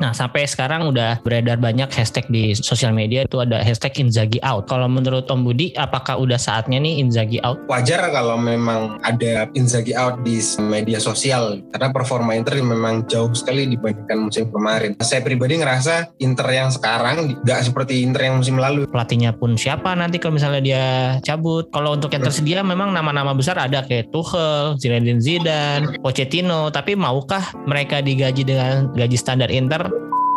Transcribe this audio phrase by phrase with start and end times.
[0.00, 4.64] Nah sampai sekarang udah beredar banyak hashtag di sosial media itu ada hashtag Inzaghi out.
[4.64, 7.60] Kalau menurut Om Budi, apakah udah saatnya nih Inzaghi out?
[7.68, 13.68] Wajar kalau memang ada Inzaghi out di media sosial karena performa Inter memang jauh sekali
[13.68, 14.96] dibandingkan musim kemarin.
[15.04, 18.88] Saya pribadi ngerasa Inter yang sekarang nggak seperti Inter yang musim lalu.
[18.88, 20.84] Pelatihnya pun siapa nanti kalau misalnya dia
[21.20, 21.68] cabut.
[21.68, 27.52] Kalau untuk yang tersedia memang nama-nama besar ada kayak Tuchel, Zinedine Zidane, Pochettino, tapi maukah
[27.68, 29.89] mereka digaji dengan gaji standar Inter?
[29.90, 30.29] Thank you.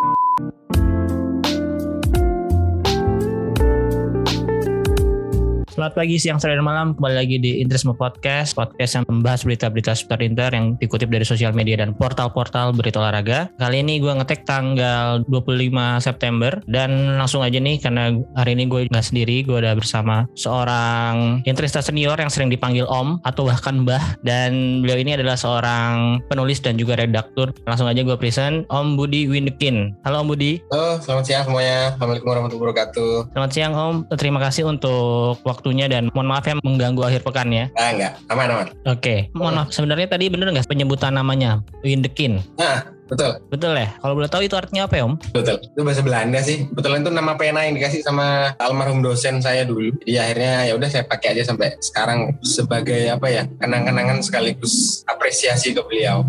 [5.73, 6.93] Selamat pagi, siang, sore, dan malam.
[6.93, 8.53] Kembali lagi di Interisme Podcast.
[8.53, 13.49] Podcast yang membahas berita-berita seputar Inter yang dikutip dari sosial media dan portal-portal berita olahraga.
[13.57, 16.61] Kali ini gue ngetek tanggal 25 September.
[16.69, 19.41] Dan langsung aja nih, karena hari ini gue nggak sendiri.
[19.41, 24.21] Gue udah bersama seorang Interista senior yang sering dipanggil Om atau bahkan Mbah.
[24.21, 27.49] Dan beliau ini adalah seorang penulis dan juga redaktur.
[27.65, 29.97] Langsung aja gue present Om Budi Windekin.
[30.05, 30.61] Halo Om Budi.
[30.69, 31.97] Halo, selamat siang semuanya.
[31.97, 33.33] Assalamualaikum warahmatullahi wabarakatuh.
[33.33, 33.95] Selamat siang Om.
[34.21, 37.71] Terima kasih untuk waktu waktunya dan mohon maaf ya mengganggu akhir pekan ya.
[37.79, 38.67] Ah enggak, aman aman.
[38.83, 42.43] Oke, mohon maaf sebenarnya tadi bener nggak penyebutan namanya Windekin?
[42.59, 43.31] Nah, Betul.
[43.51, 43.89] Betul ya.
[43.99, 45.15] Kalau boleh tahu itu artinya apa ya Om?
[45.35, 45.57] Betul.
[45.59, 46.67] Itu bahasa Belanda sih.
[46.71, 49.91] Betul itu nama pena yang dikasih sama almarhum dosen saya dulu.
[50.03, 55.75] Jadi akhirnya ya udah saya pakai aja sampai sekarang sebagai apa ya kenang-kenangan sekaligus apresiasi
[55.75, 56.23] ke beliau.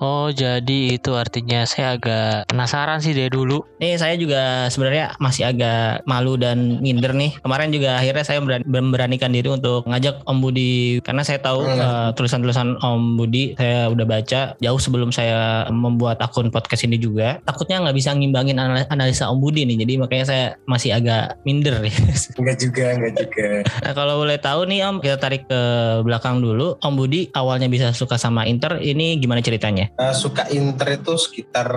[0.00, 3.60] Oh jadi itu artinya saya agak penasaran sih dari dulu.
[3.76, 7.36] Nih saya juga sebenarnya masih agak malu dan minder nih.
[7.44, 11.80] Kemarin juga akhirnya saya memberanikan diri untuk ngajak Om Budi karena saya tahu hmm.
[11.80, 17.40] uh, tulisan-tulisan Om Budi saya udah baca jauh sebelum saya membuat akun podcast ini juga.
[17.44, 19.84] Takutnya nggak bisa ngimbangin analisa Om Budi nih.
[19.84, 21.92] Jadi makanya saya masih agak minder ya.
[22.40, 23.48] Enggak juga, enggak juga.
[23.84, 25.60] Nah kalau boleh tahu nih Om, kita tarik ke
[26.04, 26.76] belakang dulu.
[26.80, 28.80] Om Budi awalnya bisa suka sama Inter.
[28.80, 29.92] Ini gimana ceritanya?
[30.00, 31.68] uh, suka Inter itu sekitar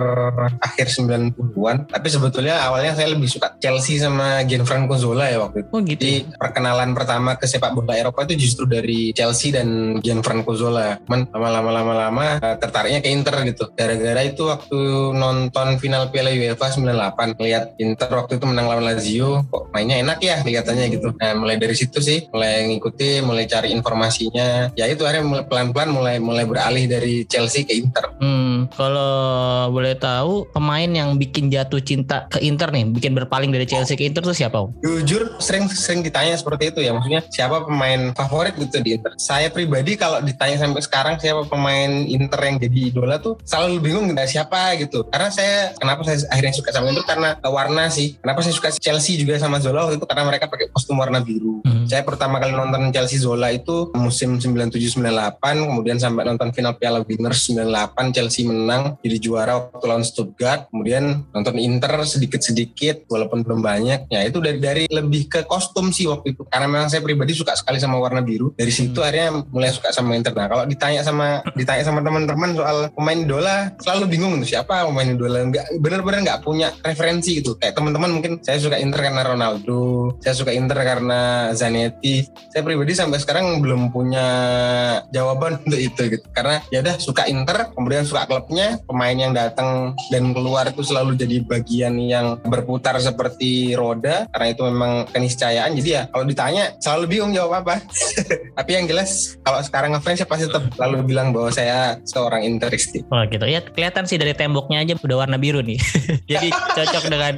[0.58, 1.92] akhir 90-an.
[1.92, 5.70] Tapi sebetulnya awalnya saya lebih suka Chelsea sama Gianfranco Zola ya waktu itu.
[5.70, 6.00] Oh gitu.
[6.00, 10.98] Jadi perkenalan pertama ke sepak bola Eropa itu justru dari Chelsea dan Gianfranco Zola.
[11.04, 13.70] Cuman lama-lama lama-lama uh, tertariknya ke Inter gitu.
[13.76, 14.78] Gara-gara itu waktu
[15.14, 20.18] nonton final Piala UEFA 98 lihat Inter waktu itu menang lawan Lazio kok mainnya enak
[20.18, 21.14] ya kelihatannya gitu.
[21.14, 24.74] Nah, mulai dari situ sih mulai ngikuti, mulai cari informasinya.
[24.74, 28.10] Ya itu akhirnya pelan-pelan mulai mulai beralih dari Chelsea ke Inter.
[28.18, 33.68] Hmm, kalau boleh tahu pemain yang bikin jatuh cinta ke Inter nih, bikin berpaling dari
[33.68, 34.58] Chelsea ke Inter tuh siapa?
[34.82, 39.14] Jujur sering sering ditanya seperti itu ya, maksudnya siapa pemain favorit gitu di Inter.
[39.20, 44.06] Saya pribadi kalau ditanya sampai sekarang siapa pemain Inter yang jadi idola tuh selalu bingung
[44.28, 45.06] siapa gitu.
[45.08, 48.16] Karena saya kenapa saya akhirnya suka sama Inter karena warna sih.
[48.20, 51.60] Kenapa saya suka Chelsea juga sama Zola waktu itu karena mereka pakai kostum warna biru.
[51.64, 51.86] Hmm.
[51.86, 57.44] Saya pertama kali nonton Chelsea Zola itu musim 97-98, kemudian sampai nonton final Piala Winners
[57.50, 64.08] 98 Chelsea menang jadi juara waktu lawan Stuttgart kemudian nonton Inter sedikit-sedikit walaupun belum banyak
[64.08, 67.52] ya itu dari dari lebih ke kostum sih waktu itu karena memang saya pribadi suka
[67.58, 69.06] sekali sama warna biru dari situ hmm.
[69.06, 73.56] akhirnya mulai suka sama Inter nah kalau ditanya sama ditanya sama teman-teman soal pemain idola
[73.80, 77.58] selalu bingung siapa pemain idola nggak benar-benar nggak punya referensi gitu.
[77.58, 82.22] Kayak teman-teman mungkin saya suka Inter karena Ronaldo saya suka Inter karena Zanetti.
[82.54, 84.26] Saya pribadi sampai sekarang belum punya
[85.10, 86.26] jawaban untuk itu gitu.
[86.30, 90.82] Karena ya udah suka Inter kemudian kemudian suka klubnya pemain yang datang dan keluar itu
[90.82, 94.26] selalu jadi bagian yang berputar seperti roda.
[94.34, 95.78] Karena itu memang keniscayaan.
[95.78, 97.78] Jadi ya kalau ditanya selalu bingung jawab apa.
[98.58, 103.06] Tapi yang jelas kalau sekarang ngefans saya pasti tetap lalu bilang bahwa saya seorang interisti.
[103.14, 103.46] Oh gitu.
[103.46, 105.78] Ya kelihatan sih dari temboknya aja udah warna biru nih.
[106.32, 107.34] Jadi cocok dengan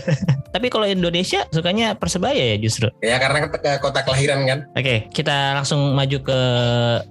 [0.56, 5.56] tapi kalau Indonesia sukanya persebaya ya justru ya karena ke kota kelahiran kan oke kita
[5.56, 6.40] langsung maju ke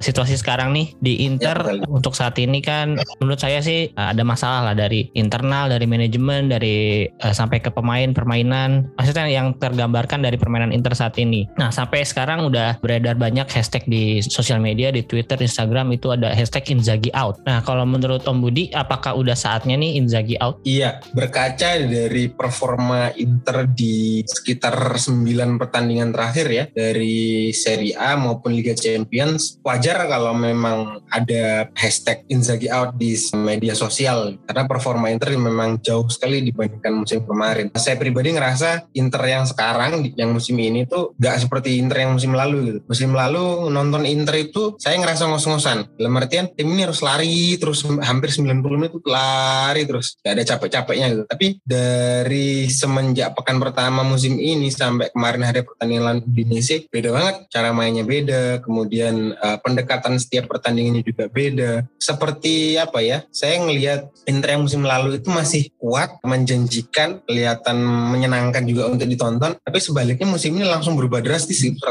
[0.01, 4.07] situasi sekarang nih di Inter ya, untuk saat ini kan kan menurut saya sih eh,
[4.13, 8.91] ada masalah lah dari internal, dari manajemen, dari uh, sampai ke pemain, permainan.
[8.99, 11.49] Maksudnya yang tergambarkan dari permainan Inter saat ini.
[11.57, 16.35] Nah sampai sekarang udah beredar banyak hashtag di sosial media, di Twitter, Instagram itu ada
[16.35, 17.41] hashtag Inzaghi out.
[17.47, 20.61] Nah kalau menurut Om Budi, apakah udah saatnya nih Inzaghi out?
[20.67, 23.34] Iya, berkaca dari performa Inter
[23.73, 31.01] di sekitar 9 pertandingan terakhir ya dari Serie A maupun Liga Champions, wajar kalau memang
[31.09, 37.25] ada hashtag Inzaghi out di media sosial karena performa Inter memang jauh sekali dibandingkan musim
[37.25, 37.73] kemarin.
[37.73, 42.35] Saya pribadi ngerasa Inter yang sekarang yang musim ini tuh gak seperti Inter yang musim
[42.35, 42.79] lalu gitu.
[42.85, 45.97] Musim lalu nonton Inter itu saya ngerasa ngos-ngosan.
[45.97, 50.19] Dalam artian tim ini harus lari terus hampir 90 menit lari terus.
[50.21, 51.23] Gak ada capek-capeknya gitu.
[51.25, 57.35] Tapi dari semenjak sejak pekan pertama musim ini sampai kemarin hari pertandingan Indonesia beda banget.
[57.49, 61.89] Cara mainnya beda kemudian uh, pendekatan setiap pertandingannya juga beda.
[61.97, 67.81] Seperti apa ya saya ngelihat Inter yang musim lalu itu masih kuat menjanjikan kelihatan
[68.13, 69.57] menyenangkan juga untuk ditonton.
[69.57, 71.81] Tapi sebaliknya musim ini langsung berubah drastis 180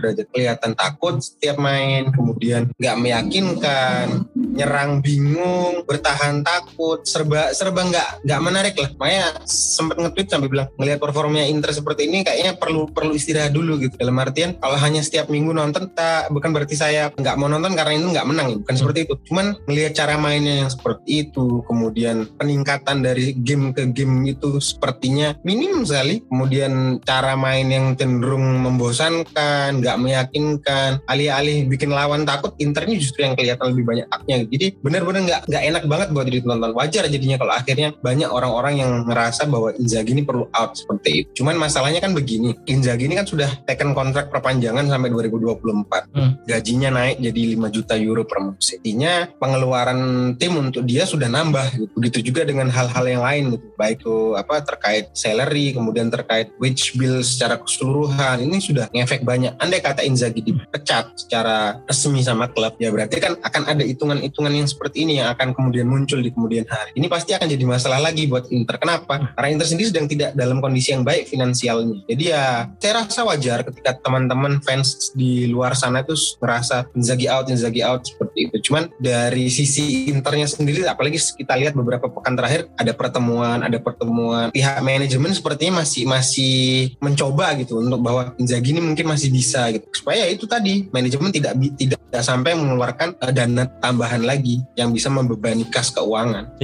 [0.00, 0.24] derajat.
[0.32, 4.24] Kelihatan takut setiap main kemudian nggak meyakinkan
[4.58, 8.90] nyerang bingung bertahan takut serba serba nggak nggak menarik lah.
[8.98, 13.78] Makanya sempat nge-tweet sampai bilang ngelihat performanya Inter seperti ini kayaknya perlu perlu istirahat dulu
[13.78, 13.94] gitu.
[13.94, 17.94] Dalam artian kalau hanya setiap minggu nonton tak bukan berarti saya nggak mau nonton karena
[17.94, 18.80] itu nggak menang bukan hmm.
[18.82, 19.14] seperti itu.
[19.30, 25.38] Cuman melihat cara mainnya yang seperti itu kemudian peningkatan dari game ke game itu sepertinya
[25.46, 26.26] minim sekali.
[26.26, 33.38] Kemudian cara main yang cenderung membosankan nggak meyakinkan alih-alih bikin lawan takut Internya justru yang
[33.38, 37.52] kelihatan lebih banyak aknya jadi benar-benar nggak nggak enak banget buat ditonton wajar jadinya kalau
[37.54, 41.42] akhirnya banyak orang-orang yang ngerasa bahwa Inzaghi ini perlu out seperti itu.
[41.42, 46.08] Cuman masalahnya kan begini, Inzaghi ini kan sudah taken kontrak perpanjangan sampai 2024.
[46.14, 46.40] Hmm.
[46.48, 48.78] Gajinya naik jadi 5 juta euro per musim.
[48.78, 50.00] Artinya pengeluaran
[50.40, 51.92] tim untuk dia sudah nambah gitu.
[51.98, 53.66] Begitu juga dengan hal-hal yang lain gitu.
[53.76, 58.38] Baik itu apa terkait salary, kemudian terkait wage bill secara keseluruhan.
[58.40, 59.58] Ini sudah ngefek banyak.
[59.58, 63.82] Andai kata Inzaghi dipecat secara resmi sama klub, ya berarti kan akan ada
[64.28, 66.92] hitungan-hitungan yang seperti ini yang akan kemudian muncul di kemudian hari.
[66.94, 68.76] Ini pasti akan jadi masalah lagi buat Inter.
[68.76, 69.32] Kenapa?
[69.34, 72.04] Karena Inter sendiri sedang tidak dalam kondisi yang baik finansialnya.
[72.04, 77.48] Jadi ya saya rasa wajar ketika teman-teman fans di luar sana itu merasa Inzaghi out,
[77.48, 78.70] Inzaghi out seperti itu.
[78.70, 84.50] Cuman dari sisi Internya sendiri, apalagi kita lihat beberapa pekan terakhir ada pertemuan, ada pertemuan
[84.52, 86.56] pihak manajemen sepertinya masih masih
[87.00, 89.86] mencoba gitu untuk bahwa Inzaghi ini mungkin masih bisa gitu.
[89.92, 95.66] Supaya itu tadi manajemen tidak tidak sampai mengeluarkan uh, dana tambahan lagi yang bisa membebani
[95.68, 96.54] kas keuangan.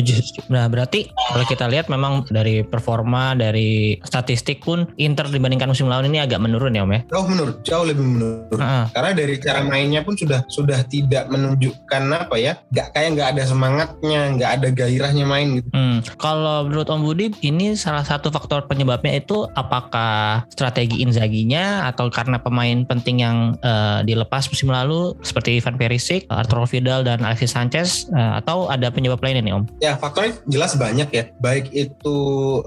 [0.49, 6.09] Nah berarti kalau kita lihat memang dari performa dari statistik pun Inter dibandingkan musim lalu
[6.09, 7.01] ini agak menurun ya Om ya?
[7.11, 8.57] Jauh menurun, jauh lebih menurun.
[8.57, 8.85] Uh-huh.
[8.95, 13.43] Karena dari cara mainnya pun sudah sudah tidak menunjukkan apa ya, nggak kayak nggak ada
[13.45, 15.69] semangatnya, nggak ada gairahnya main gitu.
[15.75, 15.99] Hmm.
[16.17, 22.41] Kalau menurut Om Budi ini salah satu faktor penyebabnya itu apakah strategi Inzaghi-nya atau karena
[22.41, 28.09] pemain penting yang uh, dilepas musim lalu seperti Ivan Perisic, Arturo Vidal dan Alexis Sanchez
[28.11, 29.65] uh, atau ada penyebab lainnya nih Om?
[29.81, 32.17] Ya faktornya jelas banyak ya, baik itu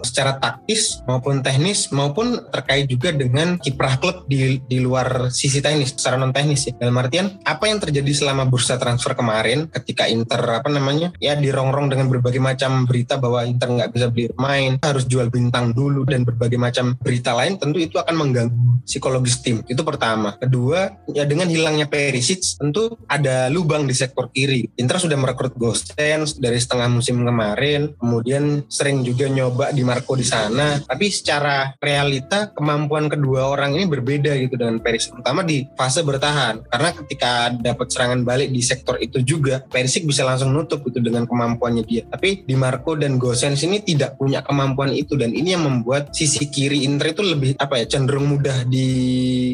[0.02, 5.94] secara taktis maupun teknis maupun terkait juga dengan kiprah klub di di luar sisi teknis
[5.96, 6.74] secara non teknis ya.
[6.78, 11.92] Dalam artian apa yang terjadi selama bursa transfer kemarin ketika Inter apa namanya ya dirongrong
[11.92, 16.24] dengan berbagai macam berita bahwa Inter nggak bisa beli pemain harus jual bintang dulu dan
[16.24, 20.36] berbagai macam berita lain tentu itu akan mengganggu psikologis tim itu pertama.
[20.40, 24.67] Kedua ya dengan hilangnya Perisic tentu ada lubang di sektor kiri.
[24.76, 30.28] Inter sudah merekrut Gosens dari setengah musim kemarin kemudian sering juga nyoba di Marco di
[30.28, 30.82] sana.
[30.84, 36.66] Tapi secara realita kemampuan kedua orang ini berbeda gitu dengan Perisic terutama di fase bertahan.
[36.68, 41.24] Karena ketika dapat serangan balik di sektor itu juga Perisic bisa langsung nutup itu dengan
[41.30, 42.04] kemampuannya dia.
[42.10, 46.50] Tapi di Marco dan Gosens ini tidak punya kemampuan itu dan ini yang membuat sisi
[46.50, 48.88] kiri Inter itu lebih apa ya cenderung mudah di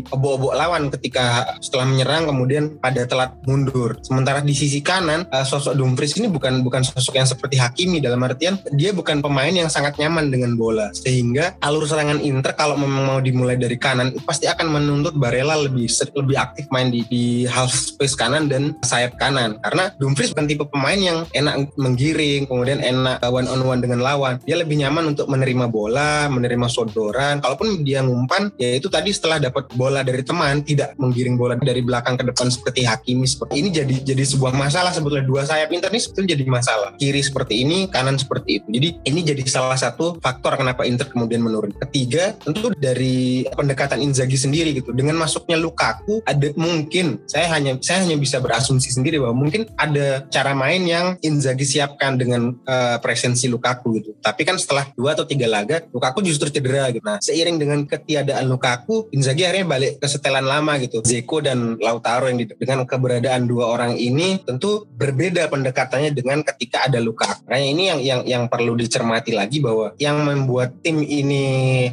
[0.09, 3.99] obok-obok lawan ketika setelah menyerang kemudian pada telat mundur.
[4.01, 8.21] Sementara di sisi kanan eh, sosok Dumfries ini bukan bukan sosok yang seperti Hakimi dalam
[8.23, 10.91] artian dia bukan pemain yang sangat nyaman dengan bola.
[10.95, 15.89] Sehingga alur serangan Inter kalau memang mau dimulai dari kanan pasti akan menuntut Barella lebih
[16.15, 19.59] lebih aktif main di, di half space kanan dan sayap kanan.
[19.59, 24.39] Karena Dumfries bukan tipe pemain yang enak menggiring kemudian enak one on one dengan lawan.
[24.47, 27.43] Dia lebih nyaman untuk menerima bola menerima sodoran.
[27.43, 31.81] Kalaupun dia ngumpan ya itu tadi setelah dapat bola dari teman tidak menggiring bola dari
[31.81, 35.25] belakang ke depan seperti Hakimi seperti ini jadi jadi sebuah masalah sebetulnya.
[35.25, 36.89] Dua sayap Inter ini sebetulnya jadi masalah.
[36.95, 38.67] Kiri seperti ini kanan seperti itu.
[38.69, 41.73] Jadi ini jadi salah satu faktor kenapa Inter kemudian menurun.
[41.89, 44.93] Ketiga tentu dari pendekatan Inzaghi sendiri gitu.
[44.93, 50.25] Dengan masuknya Lukaku ada mungkin saya hanya saya hanya bisa berasumsi sendiri bahwa mungkin ada
[50.29, 54.11] cara main yang Inzaghi siapkan dengan uh, presensi Lukaku gitu.
[54.21, 57.03] Tapi kan setelah dua atau tiga laga Lukaku justru cedera gitu.
[57.03, 61.01] Nah seiring dengan ketiadaan Lukaku Inzaghi akhirnya balik ke setelan lama gitu.
[61.01, 66.99] Zeko dan Lautaro yang dengan keberadaan dua orang ini tentu berbeda pendekatannya dengan ketika ada
[66.99, 71.45] Lukaku nah ini yang yang yang perlu dicermati lagi bahwa yang membuat tim ini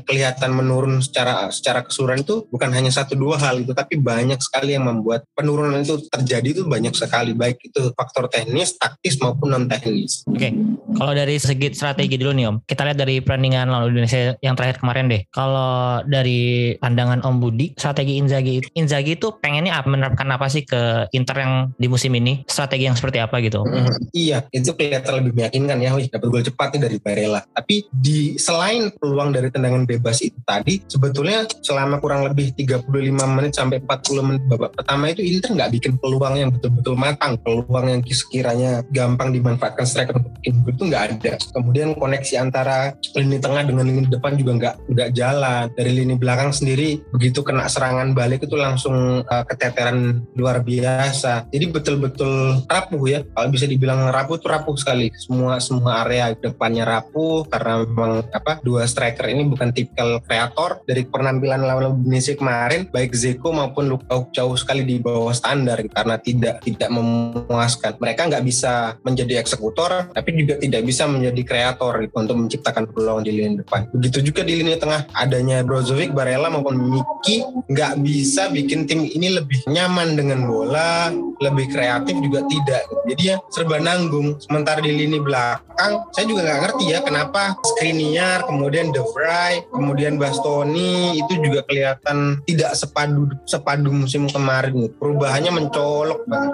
[0.06, 4.74] kelihatan menurun secara secara keseluruhan itu bukan hanya satu dua hal itu tapi banyak sekali
[4.74, 9.64] yang membuat penurunan itu terjadi itu banyak sekali baik itu faktor teknis, taktis maupun non
[9.66, 10.24] teknis.
[10.28, 10.52] Oke, okay.
[10.96, 14.80] kalau dari segi strategi dulu nih Om, kita lihat dari perandingan lalu Indonesia yang terakhir
[14.80, 15.22] kemarin deh.
[15.28, 21.36] Kalau dari pandangan Om Budi, strategi Inzaghi Inzaghi itu pengennya menerapkan apa sih ke Inter
[21.42, 22.44] yang di musim ini?
[22.46, 23.60] Strategi strategi yang seperti apa gitu.
[23.62, 23.96] Mm-hmm.
[24.16, 27.40] Iya, itu kelihatan lebih meyakinkan ya, wih dapat gol cepat nih dari Barella.
[27.52, 32.88] Tapi di selain peluang dari tendangan bebas itu tadi, sebetulnya selama kurang lebih 35
[33.36, 37.86] menit sampai 40 menit babak pertama itu Inter nggak bikin peluang yang betul-betul matang, peluang
[37.86, 41.32] yang sekiranya gampang dimanfaatkan striker untuk bikin gol itu nggak ada.
[41.52, 45.66] Kemudian koneksi antara lini tengah dengan lini depan juga nggak nggak jalan.
[45.76, 51.50] Dari lini belakang sendiri begitu kena serangan balik itu langsung uh, keteteran luar biasa.
[51.50, 53.20] Jadi betul-betul rapuh ya.
[53.22, 55.12] Kalau bisa dibilang rapuh tuh rapuh sekali.
[55.16, 61.06] Semua semua area depannya rapuh karena memang apa dua striker ini bukan tipikal kreator dari
[61.06, 66.64] penampilan lawan Indonesia kemarin baik Zeko maupun Luka jauh sekali di bawah standar karena tidak
[66.64, 67.96] tidak memuaskan.
[68.00, 73.22] Mereka nggak bisa menjadi eksekutor tapi juga tidak bisa menjadi kreator gitu, untuk menciptakan peluang
[73.24, 73.88] di lini depan.
[73.94, 79.34] Begitu juga di lini tengah adanya Brozovic, Barella maupun Miki nggak bisa bikin tim ini
[79.34, 82.82] lebih nyaman dengan bola, lebih kreatif juga tidak.
[83.06, 84.36] Jadi ya serba nanggung.
[84.42, 90.18] Sementara di lini belakang, saya juga nggak ngerti ya kenapa Skriniar, kemudian De Vrij, kemudian
[90.18, 94.90] Bastoni itu juga kelihatan tidak sepadu sepadu musim kemarin.
[94.98, 96.52] Perubahannya mencolok banget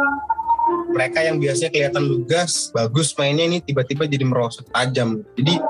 [0.90, 5.20] mereka yang biasanya kelihatan lugas, bagus mainnya ini tiba-tiba jadi merosot tajam.
[5.36, 5.60] Jadi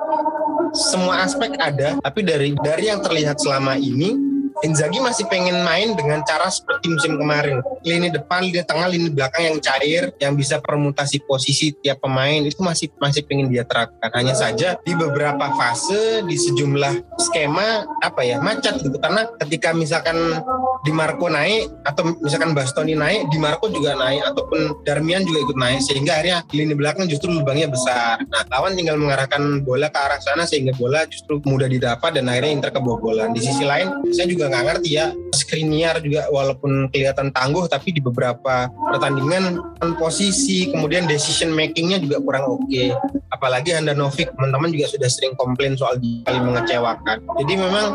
[0.76, 4.25] semua aspek ada, tapi dari dari yang terlihat selama ini
[4.64, 7.60] Inzaghi masih pengen main dengan cara seperti musim kemarin.
[7.84, 12.56] Lini depan, lini tengah, lini belakang yang cair, yang bisa permutasi posisi tiap pemain itu
[12.64, 14.08] masih masih pengen dia terapkan.
[14.16, 20.16] Hanya saja di beberapa fase di sejumlah skema apa ya macet gitu karena ketika misalkan
[20.86, 25.58] Di Marco naik atau misalkan Bastoni naik, Di Marco juga naik ataupun Darmian juga ikut
[25.58, 28.22] naik sehingga akhirnya lini belakang justru lubangnya besar.
[28.30, 32.54] Nah, lawan tinggal mengarahkan bola ke arah sana sehingga bola justru mudah didapat dan akhirnya
[32.54, 33.34] Inter kebobolan.
[33.34, 38.00] Di sisi lain, saya juga nggak ngerti ya Skriniar juga walaupun kelihatan tangguh tapi di
[38.00, 39.60] beberapa pertandingan
[40.00, 42.94] posisi kemudian decision makingnya juga kurang oke okay.
[43.30, 47.86] apalagi Handanovic teman-teman juga sudah sering komplain soal kali mengecewakan jadi memang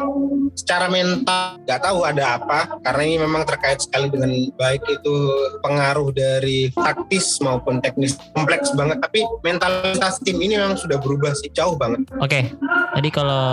[0.55, 5.15] secara mental nggak tahu ada apa karena ini memang terkait sekali dengan baik itu
[5.63, 11.50] pengaruh dari taktis maupun teknis kompleks banget tapi mentalitas tim ini memang sudah berubah sih
[11.55, 12.51] jauh banget oke okay.
[12.91, 13.43] Jadi kalau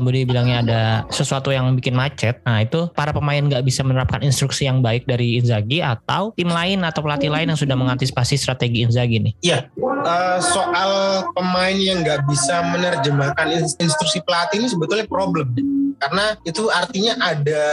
[0.00, 0.82] Om Budi bilangnya ada
[1.12, 5.42] sesuatu yang bikin macet, nah itu para pemain nggak bisa menerapkan instruksi yang baik dari
[5.42, 9.34] Inzaghi atau tim lain atau pelatih lain yang sudah mengantisipasi strategi Inzaghi nih?
[9.42, 10.90] Iya, uh, soal
[11.34, 15.50] pemain yang nggak bisa menerjemahkan instruksi pelatih ini sebetulnya problem
[15.96, 17.64] karena itu artinya ada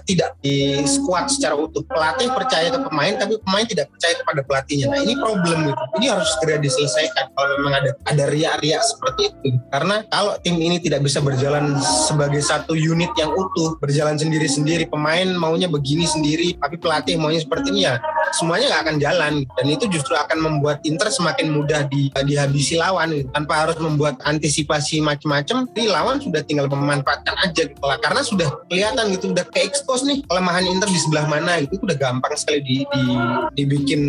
[0.00, 1.84] ketidak di squad secara utuh.
[1.84, 4.86] Pelatih percaya ke pemain tapi pemain tidak percaya kepada pelatihnya.
[4.88, 9.60] Nah ini problem itu ini harus segera diselesaikan kalau memang ada ada ria-ria seperti itu.
[9.68, 11.76] Karena kalau tim ini tidak bisa berjalan
[12.08, 17.72] sebagai satu unit yang utuh berjalan sendiri-sendiri pemain maunya begini sendiri tapi pelatih maunya seperti
[17.72, 18.00] ini ya
[18.36, 23.26] semuanya nggak akan jalan dan itu justru akan membuat Inter semakin mudah di, dihabisi lawan
[23.34, 28.48] tanpa harus membuat antisipasi macam-macam di lawan sudah tinggal memanfaatkan aja gitu lah karena sudah
[28.70, 32.34] kelihatan gitu udah ke expose nih kelemahan Inter di sebelah mana gitu itu udah gampang
[32.36, 33.02] sekali di, di
[33.56, 34.02] dibikin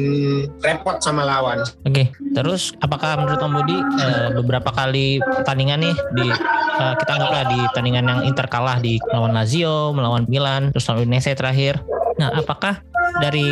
[0.59, 1.63] repot sama lawan.
[1.87, 2.05] Oke, okay.
[2.35, 7.59] terus apakah menurut Om Budi uh, beberapa kali pertandingan nih di uh, kita anggaplah di
[7.71, 11.79] pertandingan yang Inter kalah di melawan Lazio, melawan Milan, terus lawan Udinese terakhir.
[12.21, 12.85] Nah, apakah
[13.17, 13.49] dari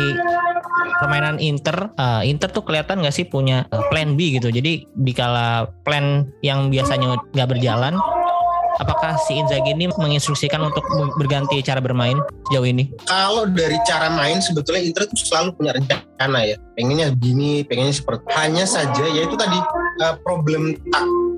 [1.02, 4.54] permainan Inter, uh, Inter tuh kelihatan nggak sih punya plan B gitu.
[4.54, 7.98] Jadi dikala plan yang biasanya nggak berjalan,
[8.78, 10.86] apakah si Inzaghi ini menginstruksikan untuk
[11.18, 12.16] berganti cara bermain
[12.48, 12.94] sejauh ini?
[13.10, 16.56] Kalau dari cara main sebetulnya Inter itu selalu punya rencana ya.
[16.78, 19.58] Pengennya begini, pengennya seperti hanya saja yaitu tadi
[20.04, 20.78] uh, problem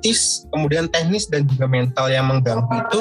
[0.03, 2.99] taktis, kemudian teknis dan juga mental yang mengganggu itu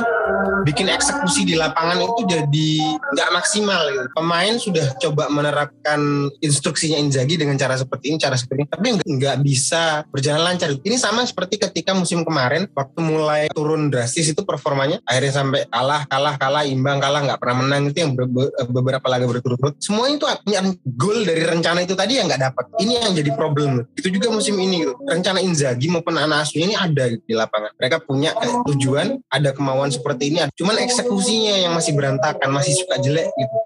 [0.62, 4.08] bikin eksekusi di lapangan itu jadi nggak maksimal gitu.
[4.14, 9.42] Pemain sudah coba menerapkan instruksinya Inzaghi dengan cara seperti ini, cara seperti ini, tapi nggak
[9.42, 10.70] bisa berjalan lancar.
[10.78, 16.06] Ini sama seperti ketika musim kemarin waktu mulai turun drastis itu performanya akhirnya sampai kalah,
[16.06, 18.14] kalah, kalah, imbang, kalah, nggak pernah menang itu yang
[18.70, 19.74] beberapa laga berturut-turut.
[19.82, 22.66] Semua itu punya goal dari rencana itu tadi yang nggak dapat.
[22.78, 23.82] Ini yang jadi problem.
[23.98, 24.94] Itu juga musim ini gitu.
[25.02, 27.72] Rencana Inzaghi maupun anak asuhnya ini gitu, di lapangan.
[27.80, 33.00] Mereka punya eh, tujuan, ada kemauan seperti ini cuman eksekusinya yang masih berantakan masih suka
[33.00, 33.58] jelek gitu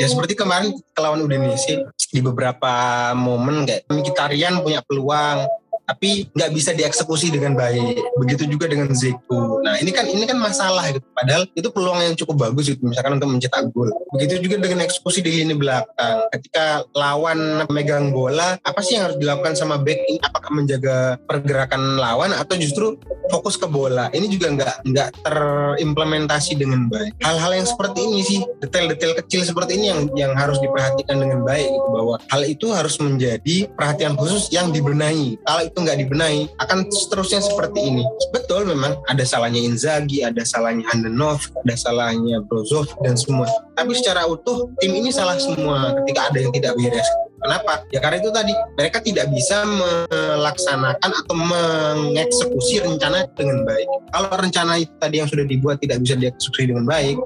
[0.00, 2.72] ya seperti kemarin kelawan Udinese di beberapa
[3.14, 5.46] momen kayak Mkhitaryan punya peluang
[5.86, 7.98] tapi nggak bisa dieksekusi dengan baik.
[8.18, 9.62] Begitu juga dengan Zeko.
[9.62, 11.04] Nah ini kan ini kan masalah gitu.
[11.12, 13.90] Padahal itu peluang yang cukup bagus gitu, misalkan untuk mencetak gol.
[14.14, 16.28] Begitu juga dengan eksekusi di lini belakang.
[16.32, 20.18] Ketika lawan megang bola, apa sih yang harus dilakukan sama back ini?
[20.22, 20.96] Apakah menjaga
[21.26, 22.96] pergerakan lawan atau justru
[23.28, 24.08] fokus ke bola?
[24.14, 27.12] Ini juga nggak nggak terimplementasi dengan baik.
[27.22, 31.68] Hal-hal yang seperti ini sih, detail-detail kecil seperti ini yang yang harus diperhatikan dengan baik
[31.68, 35.36] gitu bahwa hal itu harus menjadi perhatian khusus yang dibenahi.
[35.42, 38.04] Kalau itu nggak dibenahi, akan seterusnya seperti ini.
[38.30, 43.46] Betul memang ada salahnya Inzaghi, ada salahnya Handenov, ada salahnya Brozov dan semua.
[43.74, 47.08] Tapi secara utuh tim ini salah semua ketika ada yang tidak beres.
[47.42, 47.82] Kenapa?
[47.90, 53.88] Ya karena itu tadi mereka tidak bisa melaksanakan atau mengeksekusi rencana dengan baik.
[54.14, 57.18] Kalau rencana itu tadi yang sudah dibuat tidak bisa dieksekusi dengan baik,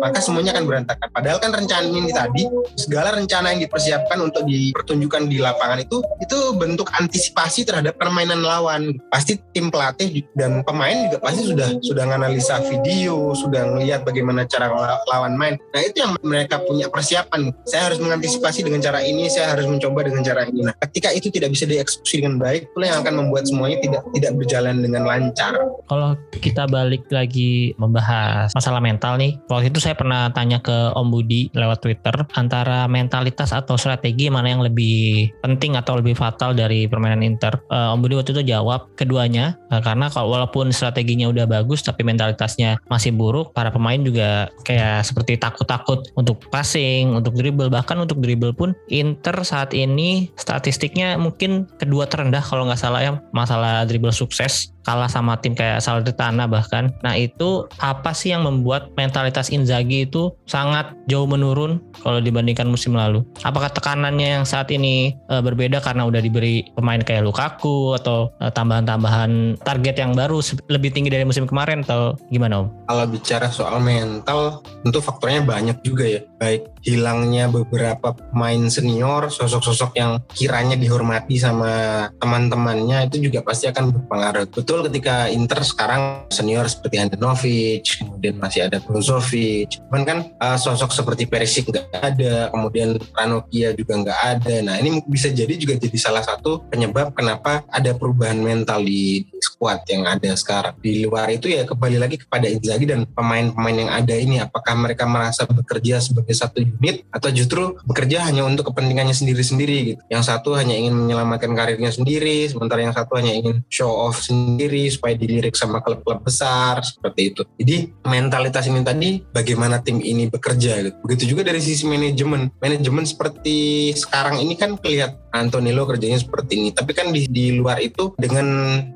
[0.00, 1.08] maka semuanya akan berantakan.
[1.12, 2.42] Padahal kan rencana ini tadi
[2.74, 8.96] segala rencana yang dipersiapkan untuk dipertunjukkan di lapangan itu itu bentuk antisipasi terhadap permainan lawan.
[9.12, 14.70] Pasti tim pelatih dan pemain juga pasti sudah sudah menganalisa video, sudah melihat bagaimana cara
[15.10, 15.58] lawan main.
[15.74, 17.50] Nah itu yang mereka punya persiapan.
[17.66, 20.62] Saya harus mengantisipasi dengan cara ini, saya harus mencoba dengan cara ini.
[20.62, 24.32] Nah, ketika itu tidak bisa dieksekusi dengan baik, itulah yang akan membuat semuanya tidak tidak
[24.38, 25.54] berjalan dengan lancar.
[25.90, 31.10] Kalau kita balik lagi membahas masalah mental nih, waktu itu saya pernah tanya ke Om
[31.10, 36.86] Budi lewat Twitter antara mentalitas atau strategi mana yang lebih penting atau lebih fatal dari
[36.86, 37.58] permainan Inter.
[37.66, 39.58] Uh, Om Budi waktu itu jawab keduanya.
[39.74, 45.02] Uh, karena kalau walaupun strateginya udah bagus tapi mentalitasnya masih buruk, para pemain juga kayak
[45.02, 47.66] seperti takut-takut untuk passing, untuk dribble.
[47.66, 53.18] Bahkan untuk dribble pun Inter saat ini statistiknya mungkin kedua terendah kalau nggak salah ya
[53.34, 56.92] masalah dribble sukses kalah sama tim kayak Salernitana bahkan.
[57.00, 62.92] Nah itu apa sih yang membuat mentalitas Inzaghi itu sangat jauh menurun kalau dibandingkan musim
[62.94, 63.24] lalu?
[63.42, 68.52] Apakah tekanannya yang saat ini e, berbeda karena udah diberi pemain kayak Lukaku atau e,
[68.52, 72.68] tambahan-tambahan target yang baru lebih tinggi dari musim kemarin atau gimana Om?
[72.86, 76.20] Kalau bicara soal mental, tentu faktornya banyak juga ya.
[76.36, 83.94] Baik hilangnya beberapa pemain senior, sosok-sosok yang kiranya dihormati sama teman-temannya itu juga pasti akan
[83.94, 84.44] berpengaruh.
[84.52, 90.90] Betul ketika Inter sekarang senior seperti Handanovic, kemudian masih ada Brozovic, cuman kan uh, sosok
[90.90, 94.54] seperti Perisic nggak ada, kemudian Ranokia juga nggak ada.
[94.64, 99.84] Nah ini bisa jadi juga jadi salah satu penyebab kenapa ada perubahan mental di squad
[99.86, 100.74] yang ada sekarang.
[100.80, 105.04] Di luar itu ya kembali lagi kepada Inzaghi dan pemain-pemain yang ada ini, apakah mereka
[105.04, 110.00] merasa bekerja sebagai satu unit atau justru bekerja hanya untuk kepentingannya sendiri-sendiri gitu.
[110.08, 114.63] Yang satu hanya ingin menyelamatkan karirnya sendiri, sementara yang satu hanya ingin show off sendiri
[114.92, 117.42] supaya dilirik sama klub-klub besar seperti itu.
[117.58, 120.96] Jadi mentalitas ini tadi bagaimana tim ini bekerja gitu.
[121.04, 122.52] Begitu juga dari sisi manajemen.
[122.60, 126.70] Manajemen seperti sekarang ini kan kelihatan Antonio kerjanya seperti ini.
[126.70, 128.46] Tapi kan di, di luar itu dengan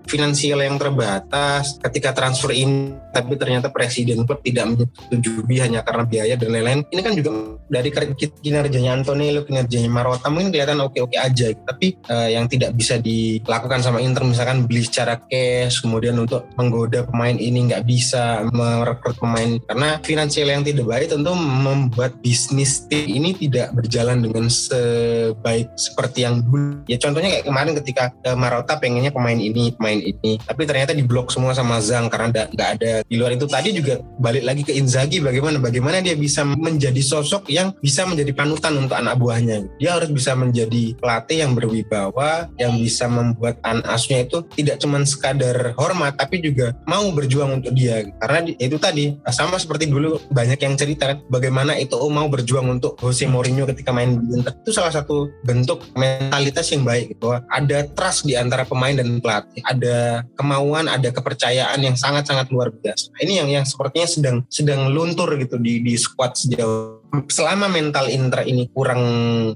[0.06, 6.34] finansial yang terbatas, ketika transfer ini tapi ternyata presiden klub tidak menyetujui hanya karena biaya
[6.38, 6.86] dan lain-lain.
[6.94, 7.30] Ini kan juga
[7.66, 11.50] dari kinerjanya Antonello, kinerjanya Marotta mungkin kelihatan oke-oke aja.
[11.50, 17.02] Tapi uh, yang tidak bisa dilakukan sama Inter misalkan beli secara cash, kemudian untuk menggoda
[17.08, 23.08] pemain ini nggak bisa merekrut pemain karena finansial yang tidak baik tentu membuat bisnis tim
[23.08, 26.84] ini tidak berjalan dengan sebaik seperti yang dulu.
[26.86, 31.32] Ya contohnya kayak kemarin ketika uh, Marotta pengennya pemain ini, pemain ini, tapi ternyata diblok
[31.32, 35.24] semua sama Zhang karena nggak ada di luar itu tadi juga balik lagi ke Inzaghi
[35.24, 39.64] bagaimana bagaimana dia bisa menjadi sosok yang bisa menjadi panutan untuk anak buahnya.
[39.80, 45.00] Dia harus bisa menjadi pelatih yang berwibawa, yang bisa membuat anak asuhnya itu tidak cuma
[45.08, 48.04] sekadar hormat, tapi juga mau berjuang untuk dia.
[48.20, 52.96] Karena itu tadi sama seperti dulu banyak yang cerita kan, bagaimana itu mau berjuang untuk
[53.00, 54.54] Jose Mourinho ketika main di Inter.
[54.62, 59.62] Itu salah satu bentuk mentalitas yang baik bahwa ada trust di antara pemain dan pelatih,
[59.64, 63.12] ada kemauan, ada kepercayaan yang sangat-sangat luar biasa.
[63.14, 66.97] Nah, ini yang yang sepertinya sedang sedang luntur gitu di di squad sejauh
[67.28, 69.02] selama mental Inter ini kurang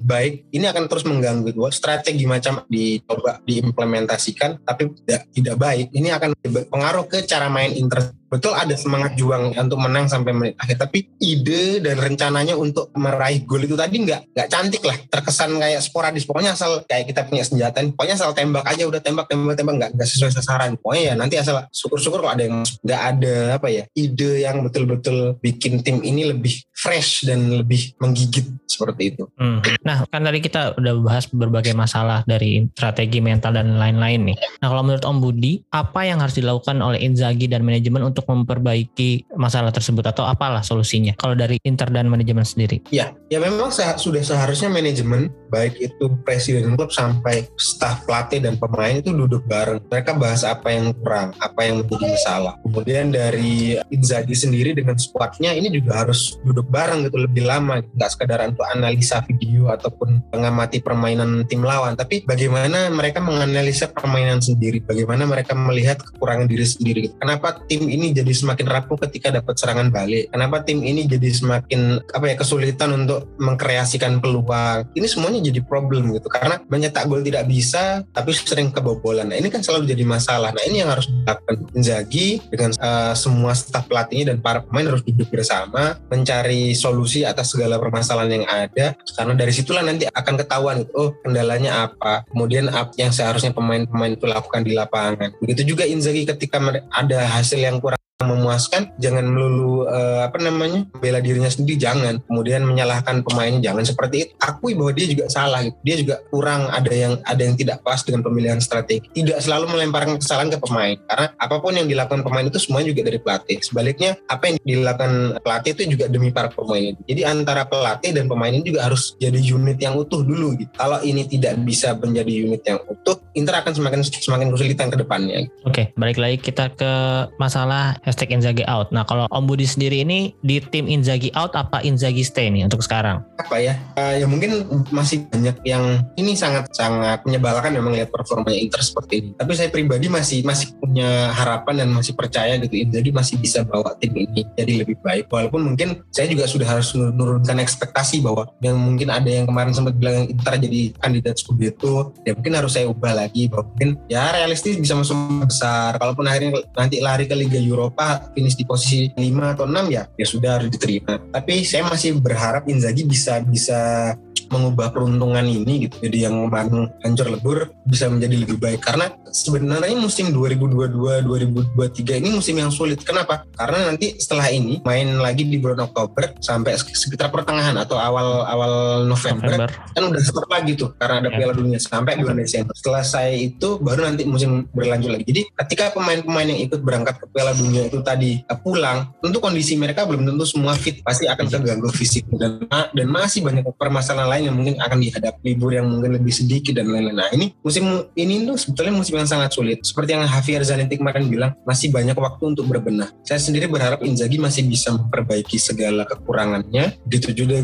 [0.01, 1.61] baik, ini akan terus mengganggu itu.
[1.69, 5.87] Strategi macam dicoba diimplementasikan, tapi tidak tidak baik.
[5.93, 10.55] Ini akan berpengaruh ke cara main Inter betul ada semangat juang untuk menang sampai menit
[10.57, 15.61] akhir tapi ide dan rencananya untuk meraih gol itu tadi nggak nggak cantik lah terkesan
[15.61, 19.61] kayak sporadis pokoknya asal kayak kita punya senjata pokoknya asal tembak aja udah tembak tembak
[19.61, 23.37] tembak nggak nggak sesuai sasaran pokoknya ya nanti asal syukur-syukur kalau ada yang nggak ada
[23.61, 29.25] apa ya ide yang betul-betul bikin tim ini lebih fresh dan lebih menggigit seperti itu.
[29.39, 29.63] Hmm.
[29.87, 34.37] Nah kan tadi kita udah bahas berbagai masalah dari strategi mental dan lain-lain nih.
[34.59, 38.47] Nah kalau menurut Om Budi apa yang harus dilakukan oleh Inzaghi dan manajemen untuk untuk
[38.47, 42.79] memperbaiki masalah tersebut atau apalah solusinya kalau dari Inter dan manajemen sendiri?
[42.95, 48.97] Ya, ya memang sudah seharusnya manajemen baik itu presiden klub sampai staf pelatih dan pemain
[48.97, 49.85] itu duduk bareng.
[49.93, 52.55] Mereka bahas apa yang kurang, apa yang menjadi masalah.
[52.65, 58.11] Kemudian dari Inzaghi sendiri dengan squadnya ini juga harus duduk bareng gitu lebih lama, nggak
[58.11, 64.81] sekedar untuk analisa video ataupun mengamati permainan tim lawan, tapi bagaimana mereka menganalisa permainan sendiri,
[64.81, 67.03] bagaimana mereka melihat kekurangan diri sendiri.
[67.21, 70.33] Kenapa tim ini jadi semakin rapuh ketika dapat serangan balik?
[70.33, 74.89] Kenapa tim ini jadi semakin apa ya kesulitan untuk mengkreasikan peluang?
[74.97, 76.31] Ini semuanya jadi problem gitu.
[76.31, 79.29] Karena menyetak gol tidak bisa tapi sering kebobolan.
[79.29, 80.55] Nah, ini kan selalu jadi masalah.
[80.55, 81.55] Nah, ini yang harus dilakukan.
[81.73, 87.55] Inzaghi dengan uh, semua staf pelatihnya dan para pemain harus duduk bersama mencari solusi atas
[87.55, 88.95] segala permasalahan yang ada.
[88.97, 92.23] Karena dari situlah nanti akan ketahuan gitu, oh kendalanya apa.
[92.31, 95.35] Kemudian apa yang seharusnya pemain-pemain itu lakukan di lapangan.
[95.43, 101.19] Begitu juga Inzaghi ketika ada hasil yang kurang memuaskan jangan melulu uh, apa namanya bela
[101.19, 102.23] dirinya sendiri jangan.
[102.27, 103.85] Kemudian menyalahkan pemainnya jangan.
[103.85, 105.77] Seperti itu akui bahwa dia juga salah gitu.
[105.83, 109.07] dia juga kurang ada yang ada yang tidak pas dengan pemilihan strategi.
[109.13, 110.97] Tidak selalu melemparkan kesalahan ke pemain.
[111.07, 113.59] Karena apa pun yang dilakukan pemain itu semuanya juga dari pelatih.
[113.63, 116.95] Sebaliknya apa yang dilakukan pelatih itu juga demi para pemain.
[117.07, 120.71] Jadi antara pelatih dan pemain ini juga harus jadi unit yang utuh dulu gitu.
[120.77, 125.49] Kalau ini tidak bisa menjadi unit yang utuh Inter akan semakin semakin kesulitan ke depannya.
[125.65, 126.93] Oke okay, balik lagi kita ke
[127.41, 128.93] masalah hashtag Inzaghi out.
[128.93, 132.85] Nah kalau Om Budi sendiri ini di tim Inzaghi out apa Inzaghi stay nih untuk
[132.85, 133.25] sekarang?
[133.41, 133.81] Apa ya?
[133.97, 139.15] Uh, ya mungkin masih banyak yang ini sangat sangat menyebalkan memang lihat performanya Inter seperti
[139.25, 139.31] ini.
[139.41, 143.97] Tapi saya pribadi masih masih punya harapan dan masih percaya gitu Inzaghi masih bisa bawa
[143.97, 145.33] tim ini jadi lebih baik.
[145.33, 149.97] Walaupun mungkin saya juga sudah harus menurunkan ekspektasi bahwa yang mungkin ada yang kemarin sempat
[149.97, 154.77] bilang Inter jadi kandidat Scudetto, ya mungkin harus saya ubah lagi bahwa mungkin ya realistis
[154.77, 155.17] bisa masuk
[155.49, 155.97] besar.
[155.97, 160.09] Kalaupun akhirnya nanti lari ke Liga Eropa apa finish di posisi 5 atau 6 ya
[160.17, 161.21] ya sudah harus diterima.
[161.29, 164.13] Tapi saya masih berharap Inzaghi bisa bisa
[164.53, 168.81] mengubah peruntungan ini gitu jadi yang kemarin hancur lebur bisa menjadi lebih baik.
[168.83, 173.03] Karena sebenarnya musim 2022-2023 ini musim yang sulit.
[173.03, 173.47] Kenapa?
[173.57, 178.73] Karena nanti setelah ini main lagi di bulan Oktober sampai sekitar pertengahan atau awal awal
[179.09, 179.71] November, November.
[179.71, 181.37] kan udah stop lagi tuh karena ada ya.
[181.43, 182.75] Piala Dunia sampai bulan Desember.
[182.77, 185.25] Setelah saya itu baru nanti musim berlanjut lagi.
[185.27, 189.75] Jadi ketika pemain-pemain yang ikut berangkat ke Piala Dunia itu tadi eh, pulang tentu kondisi
[189.79, 191.03] mereka belum tentu semua fit.
[191.03, 195.71] Pasti akan terganggu fisik dan dan masih banyak permasalahan lain yang mungkin akan dihadapi libur
[195.75, 197.17] yang mungkin lebih sedikit dan lain-lain.
[197.17, 199.79] Nah ini musim ini tuh sebetulnya musim yang sangat sulit.
[199.85, 203.11] Seperti yang Javier Zanetti kemarin bilang, masih banyak waktu untuk berbenah.
[203.23, 206.99] Saya sendiri berharap Inzaghi masih bisa memperbaiki segala kekurangannya.
[207.07, 207.61] Begitu juga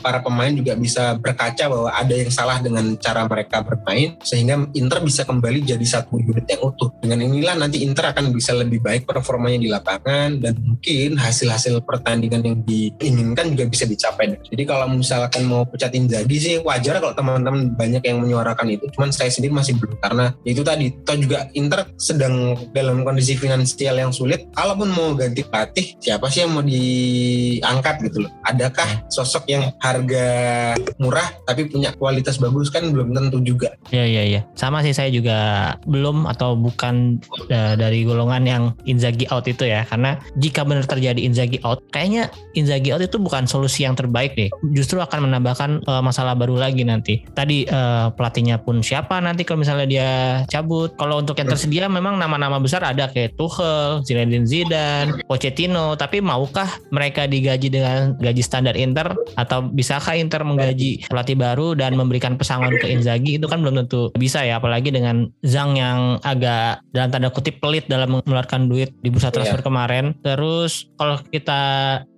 [0.00, 5.00] para pemain juga bisa berkaca bahwa ada yang salah dengan cara mereka bermain, sehingga Inter
[5.04, 6.90] bisa kembali jadi satu unit yang utuh.
[7.00, 12.42] Dengan inilah nanti Inter akan bisa lebih baik performanya di lapangan dan mungkin hasil-hasil pertandingan
[12.42, 14.36] yang diinginkan juga bisa dicapai.
[14.42, 18.90] Jadi kalau misalkan mau pecat Inzaghi sih wajar kalau teman-teman banyak yang menyuarakan itu.
[18.92, 23.96] Cuman saya sendiri masih belum karena itu tadi toh juga Inter sedang dalam kondisi finansial
[23.98, 24.50] yang sulit.
[24.52, 28.32] Kalaupun mau ganti pelatih, siapa sih yang mau diangkat gitu loh?
[28.42, 30.26] Adakah sosok yang harga
[30.98, 33.74] murah tapi punya kualitas bagus kan belum tentu juga.
[33.94, 34.40] Iya iya iya.
[34.58, 37.20] Sama sih saya juga belum atau bukan
[37.52, 42.32] uh, dari golongan yang Inzaghi out itu ya karena jika benar terjadi Inzaghi out, kayaknya
[42.58, 44.50] Inzaghi out itu bukan solusi yang terbaik deh.
[44.72, 47.24] Justru akan menambahkan uh, masalah baru lagi nanti.
[47.32, 50.10] Tadi uh, pelatihnya pun siapa nanti kalau misalnya dia
[50.50, 50.94] cabut.
[50.98, 56.68] Kalau untuk yang tersedia memang nama-nama besar ada kayak Tuchel, Zinedine Zidane, Pochettino, tapi maukah
[56.92, 62.76] mereka digaji dengan gaji standar Inter atau bisakah Inter menggaji pelatih baru dan memberikan pesangon
[62.78, 67.32] ke Inzaghi itu kan belum tentu bisa ya apalagi dengan Zhang yang agak dalam tanda
[67.32, 69.66] kutip pelit dalam mengeluarkan duit di bursa transfer yeah.
[69.66, 70.04] kemarin.
[70.20, 71.60] Terus kalau kita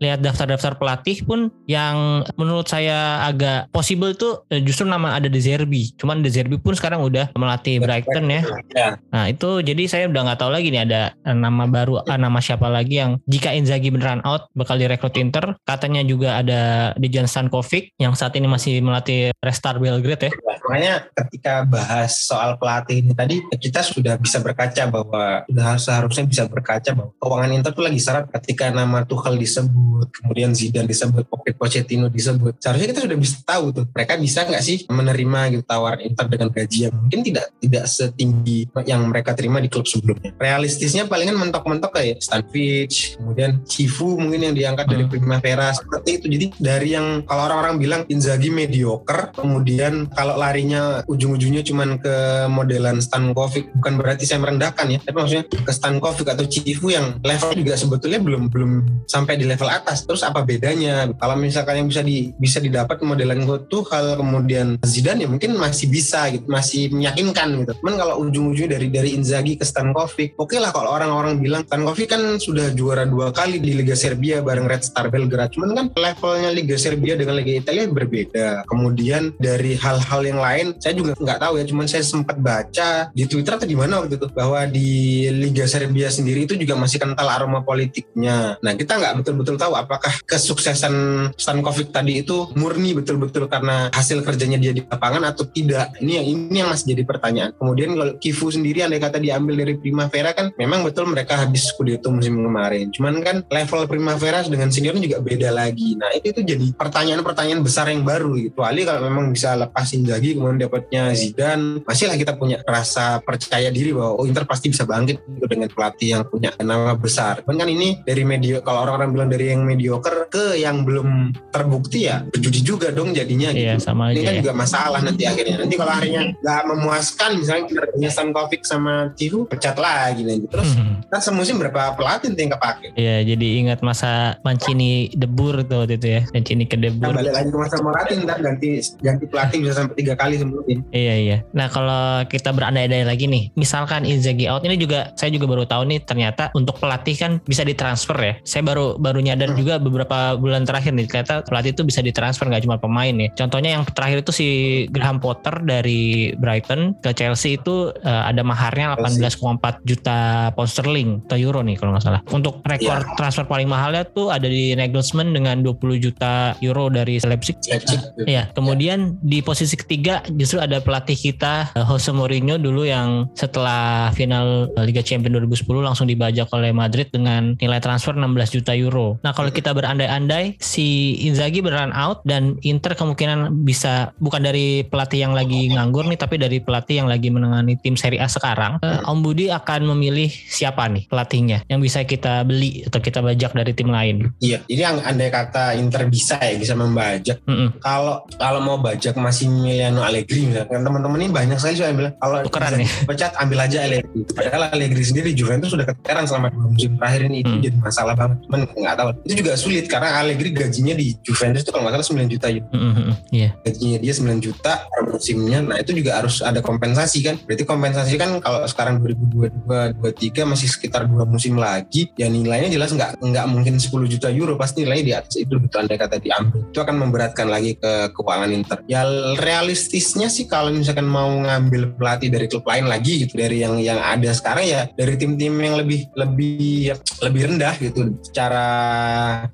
[0.02, 5.40] lihat daftar-daftar pelatih pun yang menurut saya agak possible itu eh, justru nama ada De
[5.40, 5.94] Zerbi.
[5.98, 8.42] Cuman De Zerbi pun sekarang udah melatih Brighton ya.
[8.74, 8.88] ya.
[9.10, 12.66] Nah itu jadi saya udah nggak tahu lagi nih ada nama baru ah, nama siapa
[12.66, 15.54] lagi yang jika Inzaghi beneran out bakal direkrut Inter.
[15.62, 20.32] Katanya juga ada Dejan Stankovic yang saat ini masih melatih Restart Belgrade ya.
[20.32, 20.54] ya.
[20.64, 26.42] Makanya ketika bahas soal pelatih ini tadi kita sudah bisa berkaca bahwa sudah seharusnya bisa
[26.48, 32.08] berkaca bahwa keuangan Inter tuh lagi syarat ketika nama Tuchel disebut, kemudian Zidane disebut, Pochettino
[32.08, 32.58] disebut.
[32.58, 36.48] Seharusnya kita sudah bisa tahu tuh mereka bisa nggak sih menerima gitu tawaran Inter dengan
[36.50, 40.32] gaji yang mungkin tidak tidak setinggi yang mereka terima di klub sebelumnya.
[40.40, 45.12] Realistisnya palingan mentok-mentok kayak Stanfich, kemudian Cifu mungkin yang diangkat dari hmm.
[45.12, 46.26] Primavera seperti itu.
[46.32, 52.98] Jadi dari yang kalau orang-orang bilang Inzaghi mediocre, kemudian kalau larinya ujung-ujungnya cuman ke modelan
[52.98, 57.74] Stankovic, bukan berarti saya merendahkan ya, tapi maksudnya ke Stankovic atau Cifu yang level juga
[57.76, 58.70] sebetulnya belum belum
[59.04, 60.08] sampai di level atas.
[60.08, 61.10] Terus apa bedanya?
[61.18, 65.90] Kalau misalkan yang bisa di bisa didapat modelan selain Tuchel kemudian Zidane ya mungkin masih
[65.90, 67.72] bisa gitu, masih meyakinkan gitu.
[67.82, 72.14] Cuman kalau ujung-ujung dari dari Inzaghi ke Stankovic, oke okay lah kalau orang-orang bilang Stankovic
[72.14, 75.50] kan sudah juara dua kali di Liga Serbia bareng Red Star Belgrade.
[75.58, 78.46] Cuman kan levelnya Liga Serbia dengan Liga Italia berbeda.
[78.70, 81.64] Kemudian dari hal-hal yang lain, saya juga nggak tahu ya.
[81.66, 86.12] Cuman saya sempat baca di Twitter atau di mana waktu itu bahwa di Liga Serbia
[86.12, 88.60] sendiri itu juga masih kental aroma politiknya.
[88.60, 90.94] Nah kita nggak betul-betul tahu apakah kesuksesan
[91.34, 92.92] Stankovic tadi itu murni
[93.24, 95.96] betul-betul karena hasil kerjanya dia di lapangan atau tidak.
[95.96, 97.50] Ini yang ini yang masih jadi pertanyaan.
[97.56, 102.12] Kemudian kalau Kifu sendiri andai kata diambil dari Primavera kan memang betul mereka habis Scudetto
[102.12, 102.92] musim kemarin.
[102.92, 105.96] Cuman kan level Primavera dengan seniornya juga beda lagi.
[105.96, 108.60] Nah itu itu jadi pertanyaan-pertanyaan besar yang baru gitu.
[108.60, 113.94] Ali kalau memang bisa lepasin lagi kemudian dapatnya Zidane, masihlah kita punya rasa percaya diri
[113.94, 117.46] bahwa oh Inter pasti bisa bangkit gitu dengan pelatih yang punya nama besar.
[117.46, 122.10] Cuman kan ini dari media kalau orang-orang bilang dari yang mediocre ke yang belum terbukti
[122.10, 123.86] ya berjudi juga dong jadinya iya, gitu.
[123.86, 124.40] sama ini aja kan ya.
[124.42, 125.56] juga masalah nanti akhirnya.
[125.62, 130.46] Nanti kalau akhirnya nggak memuaskan misalnya kinerjanya Stankovic sama Tihu pecat lagi nanti.
[130.50, 131.06] Terus Hmm.
[131.06, 132.86] kan semusim berapa pelatih nanti yang kepake?
[132.96, 136.22] Iya, jadi ingat masa Mancini debur tuh waktu itu ya.
[136.32, 137.14] Mancini ke debur.
[137.14, 140.82] balik lagi ke masa Moratin ntar ganti ganti pelatih bisa sampai tiga kali semusim.
[140.90, 141.36] Iya iya.
[141.52, 145.84] Nah kalau kita berandai-andai lagi nih, misalkan Inzaghi out ini juga saya juga baru tahu
[145.86, 148.34] nih ternyata untuk pelatih kan bisa ditransfer ya.
[148.42, 149.58] Saya baru baru nyadar Hmm.
[149.58, 153.28] juga beberapa bulan terakhir nih ternyata pelatih itu bisa ditransfer nggak cuma pemain ya.
[153.36, 154.48] Contohnya yang terakhir itu si
[154.88, 161.36] Graham Potter dari Brighton ke Chelsea itu eh, ada maharnya 18,4 juta pound sterling atau
[161.36, 162.20] euro nih kalau nggak salah.
[162.32, 163.16] Untuk rekor Iya.
[163.18, 167.58] transfer paling mahalnya tuh ada di Nagelsmann dengan 20 juta euro dari Leipzig.
[167.66, 168.00] Leipzig.
[168.24, 174.14] Iya, kemudian di posisi ketiga justru ada pelatih kita eh, Jose Mourinho dulu yang setelah
[174.14, 179.18] final eh, Liga Champions 2010 langsung dibajak oleh Madrid dengan nilai transfer 16 juta euro.
[179.26, 185.26] Nah, kalau kita berandai-andai si Inzaghi beneran out dan Inter kemungkinan bisa bukan dari pelatih
[185.26, 189.02] yang lagi nganggur nih tapi dari pelatih yang lagi menangani tim Serie A sekarang, eh,
[189.04, 193.72] Om Budi akan memilih siapa nih pelatihnya yang bisa kita beli atau kita bajak dari
[193.72, 194.30] tim lain.
[194.38, 197.38] Iya, jadi yang andai kata Inter bisa ya bisa membajak.
[197.78, 202.36] Kalau kalau mau bajak Massimiliano Allegri misalnya, kan teman-teman ini banyak sekali yang bilang kalau
[202.44, 202.86] Tukeran ya?
[203.04, 204.20] pecat ambil aja Allegri.
[204.30, 207.62] Padahal Allegri sendiri Juventus sudah keteteran selama dua musim terakhir ini itu Hmm.
[207.62, 208.36] jadi masalah banget.
[208.46, 209.08] Cuman nggak tahu.
[209.24, 212.66] Itu juga sulit karena Allegri gajinya di Juventus itu kalau nggak salah 9 juta euro.
[212.74, 213.14] Mm-mm.
[213.30, 213.54] Iya.
[213.62, 215.58] gajinya dia 9 juta per musimnya.
[215.62, 217.38] Nah itu juga harus ada kompensasi kan.
[217.46, 222.10] Berarti kompensasi kan kalau sekarang 2022-2023 masih sekitar dua musim lagi.
[222.18, 224.58] Ya nilainya jelas nggak nggak mungkin 10 juta euro.
[224.58, 226.66] Pasti nilainya di atas itu gitu andai kata diambil.
[226.68, 228.78] Itu akan memberatkan lagi ke keuangan Inter.
[228.90, 229.06] Ya
[229.38, 234.00] realistisnya sih kalau misalkan mau ngambil pelatih dari klub lain lagi gitu dari yang yang
[234.00, 238.66] ada sekarang ya dari tim-tim yang lebih lebih lebih rendah gitu secara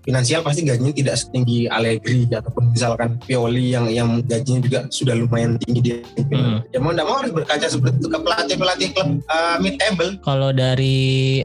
[0.05, 5.57] finansial pasti gajinya tidak setinggi Allegri ataupun misalkan Pioli yang yang gajinya juga sudah lumayan
[5.63, 5.99] tinggi dia.
[6.31, 6.63] Hmm.
[6.71, 10.21] Ya mau tidak mau harus berkaca seperti itu ke pelatih-pelatih klub uh, mid table.
[10.23, 10.99] Kalau dari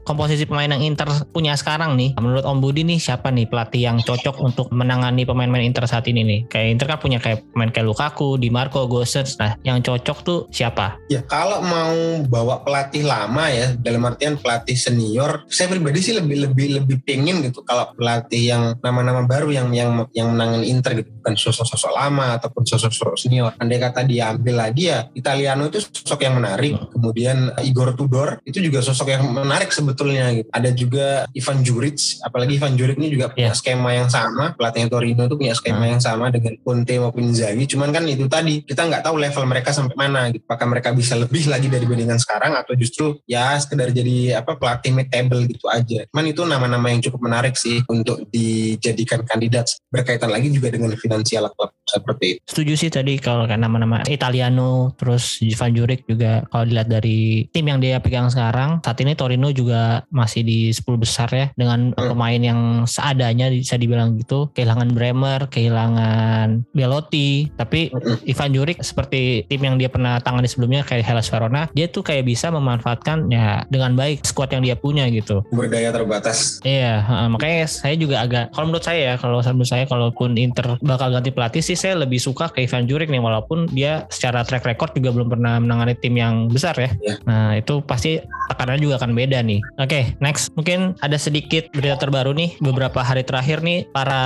[0.04, 3.98] komposisi pemain yang Inter punya sekarang nih, menurut Om Budi nih siapa nih pelatih yang
[4.02, 6.40] cocok untuk menangani pemain-pemain Inter saat ini nih?
[6.52, 9.38] Kayak Inter kan punya kayak pemain kayak Lukaku, Di Marco, Gosens.
[9.40, 10.98] Nah, yang cocok tuh siapa?
[11.08, 16.48] Ya kalau mau bawa pelatih lama ya dalam artian pelatih senior, saya pribadi sih lebih
[16.48, 21.10] lebih lebih pengen gitu kalau pelatih yang nama-nama baru yang yang yang menangani Inter gitu
[21.26, 23.50] bukan sosok-sosok lama ataupun sosok-sosok senior.
[23.58, 26.78] Andai kata diambil lagi ya Italiano itu sosok yang menarik.
[26.94, 30.46] Kemudian Igor Tudor itu juga sosok yang menarik sebetulnya gitu.
[30.54, 33.58] Ada juga Ivan Juric, apalagi Ivan Juric ini juga punya Iya.
[33.58, 34.54] skema yang sama.
[34.54, 35.92] Pelatihnya Torino itu punya skema Hmm.
[35.98, 37.66] yang sama dengan Conte maupun Inzaghi.
[37.66, 40.46] Cuman kan itu tadi kita nggak tahu level mereka sampai mana gitu.
[40.46, 44.94] Apakah mereka bisa lebih lagi dari bandingan sekarang atau justru ya sekedar jadi apa pelatih
[44.94, 46.06] mid table gitu aja.
[46.14, 51.48] Cuman itu nama-nama yang cukup menarik sih untuk dijadikan kandidat berkaitan lagi juga dengan finansial
[51.56, 52.40] klub seperti itu.
[52.44, 57.66] Setuju sih tadi kalau kan nama-nama Italiano, terus Ivan Juric juga kalau dilihat dari tim
[57.66, 62.12] yang dia pegang sekarang, saat ini Torino juga masih di 10 besar ya dengan Hmm.
[62.12, 68.26] pemain yang seadanya bisa dibilang gitu, kehilangan Bremer, kehilangan Belotti, tapi Mm-mm.
[68.26, 72.26] Ivan Juric seperti tim yang dia pernah tangani sebelumnya kayak Hellas Verona, dia tuh kayak
[72.26, 75.46] bisa memanfaatkan ya dengan baik squad yang dia punya gitu.
[75.54, 76.58] Berdaya terbatas.
[76.66, 81.05] Iya, makanya saya juga agak kalau menurut saya ya, kalau menurut saya kalaupun Inter bakal
[81.10, 84.94] ganti pelatih sih saya lebih suka ke Ivan Juric nih walaupun dia secara track record
[84.94, 86.90] juga belum pernah menangani tim yang besar ya.
[87.02, 87.14] Iya.
[87.26, 89.60] Nah, itu pasti tekanannya juga akan beda nih.
[89.82, 94.22] Oke, next mungkin ada sedikit berita terbaru nih beberapa hari terakhir nih para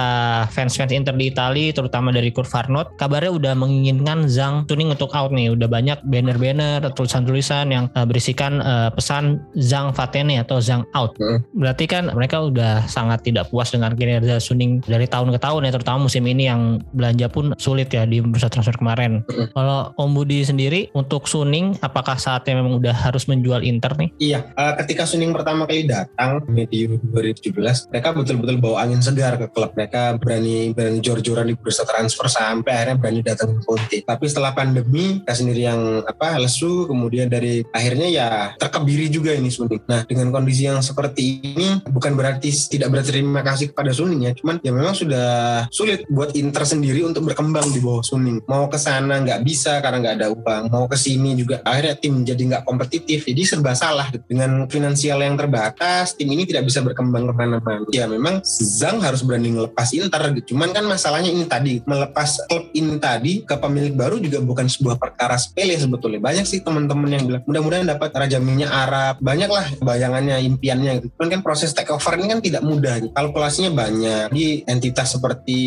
[0.53, 5.33] fans-fans Inter di Italia terutama dari Kurt Farnot kabarnya udah menginginkan Zhang Tuning untuk out
[5.33, 5.55] nih.
[5.57, 11.17] Udah banyak banner-banner tulisan-tulisan yang eh, berisikan eh, pesan Zhang Fatene atau Zhang out.
[11.57, 15.73] Berarti kan mereka udah sangat tidak puas dengan kinerja Suning dari tahun ke tahun ya
[15.75, 19.27] terutama musim ini yang belanja pun sulit ya di bursa transfer kemarin.
[19.27, 19.51] Mm.
[19.57, 24.11] Kalau Om Budi sendiri untuk Suning apakah saatnya memang udah harus menjual Inter nih?
[24.21, 29.47] Iya, eh, ketika Suning pertama kali datang medium 2017, mereka betul-betul bawa angin segar ke
[29.51, 29.73] klub.
[29.75, 33.99] Mereka berani berani jor-joran di bursa transfer sampai akhirnya berani datang ke Conte.
[34.05, 38.29] Tapi setelah pandemi, mereka sendiri yang apa lesu, kemudian dari akhirnya ya
[38.61, 39.83] terkebiri juga ini Suning.
[39.89, 44.61] Nah, dengan kondisi yang seperti ini, bukan berarti tidak berterima kasih kepada Suning ya, cuman
[44.61, 45.29] ya memang sudah
[45.73, 48.43] sulit buat Inter sendiri untuk berkembang di bawah Suning.
[48.49, 52.25] Mau ke sana nggak bisa karena nggak ada uang, mau ke sini juga akhirnya tim
[52.25, 54.09] jadi nggak kompetitif, jadi serba salah.
[54.27, 57.85] Dengan finansial yang terbatas, tim ini tidak bisa berkembang ke mana-mana.
[57.93, 60.33] Ya memang Zhang harus berani ngelepas Inter.
[60.47, 64.97] Cuman kan masalahnya ini tadi, melepas klub ini tadi ke pemilik baru juga bukan sebuah
[64.97, 66.21] perkara sepele sebetulnya.
[66.23, 69.15] Banyak sih teman-teman yang bilang, mudah-mudahan dapat Raja Minyak Arab.
[69.21, 71.07] Banyak lah bayangannya, impiannya gitu.
[71.19, 72.95] Cuman kan proses takeover ini kan tidak mudah.
[73.13, 74.27] Kalkulasinya banyak.
[74.33, 75.59] Di entitas seperti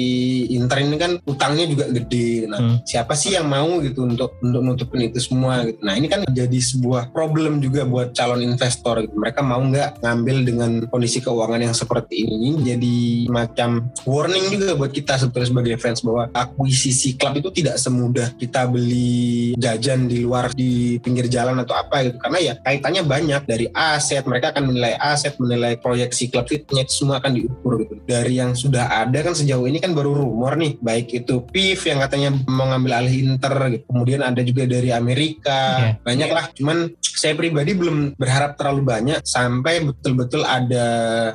[0.56, 2.48] Inter ini kan utangnya juga gede.
[2.50, 2.78] Nah, Hmm.
[2.88, 5.80] siapa sih yang mau gitu untuk untuk nutupin itu semua gitu.
[5.84, 9.14] Nah, ini kan jadi sebuah problem juga buat calon investor gitu.
[9.14, 12.34] Mereka mau nggak ngambil dengan kondisi keuangan yang seperti ini.
[12.34, 17.76] Ini jadi macam warning juga buat kita sebetulnya sebagai fans bahwa akuisisi klub itu tidak
[17.76, 22.18] semudah kita beli jajan di luar di pinggir jalan atau apa gitu.
[22.22, 27.04] Karena ya kaitannya banyak dari aset, mereka akan menilai aset, menilai proyeksi klub fitnya itu
[27.04, 28.00] semua akan diukur gitu.
[28.08, 32.00] Dari yang sudah ada kan sejauh ini kan baru rumor nih, baik itu PIF yang
[32.00, 33.84] katanya mau ngambil alih Inter gitu.
[33.88, 35.92] Kemudian ada juga dari Amerika, Iya.
[36.02, 36.46] banyak lah.
[36.54, 40.86] Cuman saya pribadi belum berharap terlalu banyak sampai betul-betul ada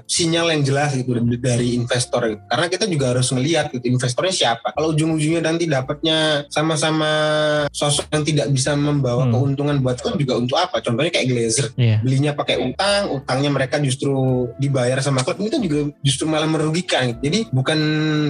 [0.05, 2.43] sinyal yang jelas gitu dari- investor gitu.
[2.47, 4.71] Karena kita juga harus ngelihat gitu investornya siapa.
[4.71, 7.11] Kalau ujung-ujungnya nanti dapatnya sama-sama
[7.71, 9.33] sosok yang tidak bisa membawa Hmm.
[9.33, 10.79] keuntungan buat klub juga untuk apa?
[10.79, 11.99] Contohnya kayak Glazer Iya.
[12.01, 14.13] belinya pakai utang, utangnya mereka justru
[14.57, 17.01] dibayar sama klub itu juga justru malah merugikan.
[17.09, 17.21] gitu.
[17.21, 17.79] Jadi bukan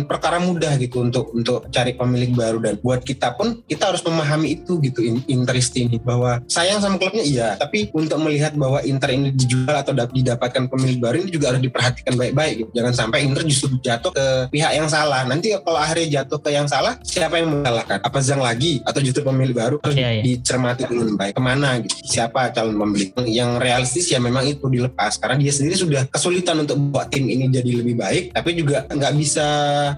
[0.05, 2.59] perkara mudah gitu untuk untuk cari pemilik baru.
[2.59, 6.01] Dan buat kita pun kita harus memahami itu gitu in- interest ini.
[6.01, 10.69] Bahwa sayang sama klubnya iya, tapi untuk melihat bahwa Inter ini dijual atau dap- didapatkan
[10.69, 12.71] pemilik baru ini juga harus diperhatikan baik-baik gitu.
[12.73, 15.27] Jangan sampai Inter justru jatuh ke pihak yang salah.
[15.29, 17.99] Nanti kalau akhirnya jatuh ke yang salah, siapa yang menyalahkan?
[18.01, 18.81] Apa Zhang lagi?
[18.87, 19.77] Atau justru pemilik baru?
[19.83, 20.23] Harus Iya, iya.
[20.23, 21.95] dicermati dengan baik ke mana gitu.
[22.07, 25.19] Siapa calon pembeli yang realistis ya memang itu dilepas.
[25.19, 28.25] Karena dia sendiri sudah kesulitan untuk buat tim ini jadi lebih baik.
[28.33, 29.47] Tapi juga nggak bisa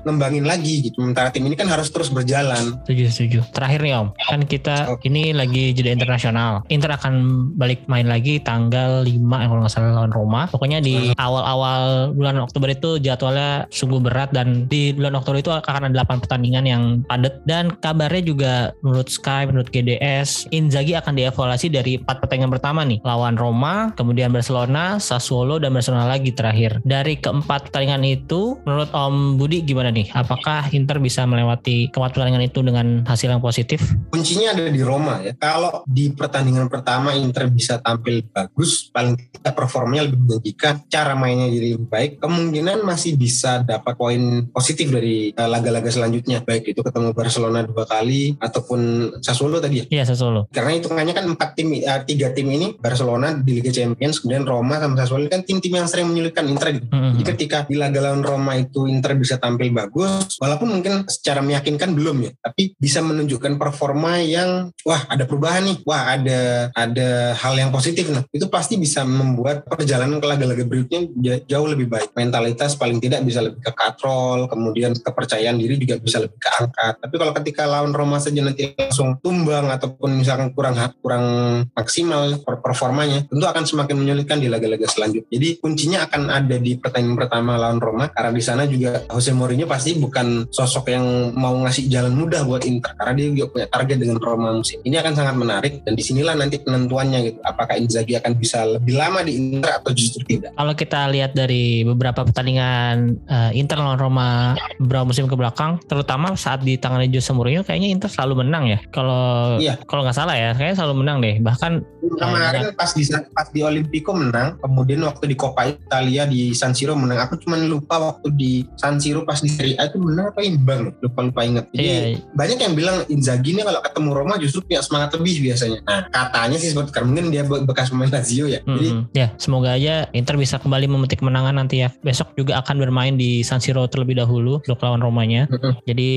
[0.04, 3.40] ngembangin lagi gitu sementara tim ini kan harus terus berjalan Setuju, setuju.
[3.52, 5.06] Terakhir nih Om, kan kita Oke.
[5.10, 6.64] ini lagi jeda internasional.
[6.72, 7.14] Inter akan
[7.58, 10.42] balik main lagi tanggal 5 kalau nggak salah lawan Roma.
[10.48, 15.90] Pokoknya di awal-awal bulan Oktober itu jadwalnya sungguh berat dan di bulan Oktober itu akan
[15.90, 21.68] ada 8 pertandingan yang padat dan kabarnya juga menurut Sky, menurut GDS, Inzaghi akan dievaluasi
[21.68, 23.02] dari empat pertandingan pertama nih.
[23.02, 26.78] Lawan Roma, kemudian Barcelona, Sassuolo, dan Barcelona lagi terakhir.
[26.86, 30.08] Dari keempat pertandingan itu, menurut Om Budi gimana nih?
[30.14, 33.82] Apakah Inter bisa melewati keempat pertandingan itu dengan hasil yang positif?
[34.10, 39.54] kuncinya ada di Roma ya kalau di pertandingan pertama Inter bisa tampil bagus paling tidak
[39.54, 45.30] performanya lebih menjanjikan cara mainnya jadi lebih baik kemungkinan masih bisa dapat poin positif dari
[45.30, 48.80] eh, laga-laga selanjutnya baik itu ketemu Barcelona dua kali ataupun
[49.22, 50.50] Sassuolo tadi ya Iya, Sassuolo.
[50.50, 54.82] karena hitungannya kan empat tim eh, tiga tim ini Barcelona di Liga Champions kemudian Roma
[54.82, 56.86] sama Sassuolo kan tim-tim yang sering menyulitkan Inter gitu.
[56.90, 57.16] Mm-mm.
[57.16, 61.92] Jadi ketika di laga lawan Roma itu Inter bisa tampil bagus, walaupun mungkin secara meyakinkan
[61.92, 66.40] belum ya, tapi bisa menunjukkan performa yang wah ada perubahan nih, wah ada
[66.74, 68.08] ada hal yang positif.
[68.10, 72.12] Nah itu pasti bisa membuat perjalanan ke laga-laga berikutnya ja- jauh lebih baik.
[72.16, 76.94] Mentalitas paling tidak bisa lebih ke katrol, kemudian kepercayaan diri juga bisa lebih keangkat.
[77.00, 81.24] Tapi kalau ketika lawan Roma saja nanti langsung tumbang ataupun misalkan kurang kurang
[81.72, 85.30] maksimal per- performanya, tentu akan semakin menyulitkan di laga-laga selanjutnya.
[85.30, 89.66] Jadi kuncinya akan ada di pertandingan pertama lawan Roma karena di sana juga Jose Mourinho
[89.70, 93.96] pasti bukan sosok yang mau ngasih jalan mudah buat Inter karena dia juga punya target
[94.02, 94.82] dengan Roma musim.
[94.82, 97.38] Ini akan sangat menarik dan di sinilah nanti penentuannya gitu.
[97.46, 100.50] Apakah Inzaghi akan bisa lebih lama di Inter atau justru tidak?
[100.54, 106.34] Kalau kita lihat dari beberapa pertandingan eh, Inter lawan Roma beberapa musim ke belakang, terutama
[106.34, 108.78] saat di tangan Jose Mourinho, kayaknya Inter selalu menang ya.
[108.90, 109.78] Kalau Iya.
[109.86, 111.38] kalau nggak salah ya, kayaknya selalu menang deh.
[111.38, 111.72] Bahkan
[112.10, 116.98] Kemarin pas di pas di Olimpico menang, kemudian waktu di Coppa Italia di San Siro
[116.98, 117.22] menang.
[117.28, 120.92] Aku cuma lupa waktu di San Siro pas di Serie A itu menang imbang?
[121.00, 121.68] Lupa lupa ingat.
[121.70, 122.00] Jadi Iya.
[122.32, 125.78] banyak yang bilang Inzaghi ini kalau ketemu Roma justru punya semangat lebih biasanya.
[125.84, 128.60] Nah katanya sih seperti karena mungkin dia be- bekas pemain Lazio ya.
[128.62, 129.10] Jadi Mm-mm.
[129.12, 131.88] ya semoga aja Inter bisa kembali memetik kemenangan nanti ya.
[132.00, 135.46] Besok juga akan bermain di San Siro terlebih dahulu untuk lawan Romanya.
[135.48, 135.78] Mm-mm.
[135.84, 136.10] Jadi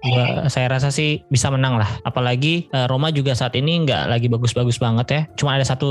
[0.00, 1.88] gua, saya rasa sih bisa menang lah.
[2.02, 5.20] Apalagi eh, Roma juga saat ini nggak lagi bagus-bagus banget ya.
[5.36, 5.90] Cuma ada satu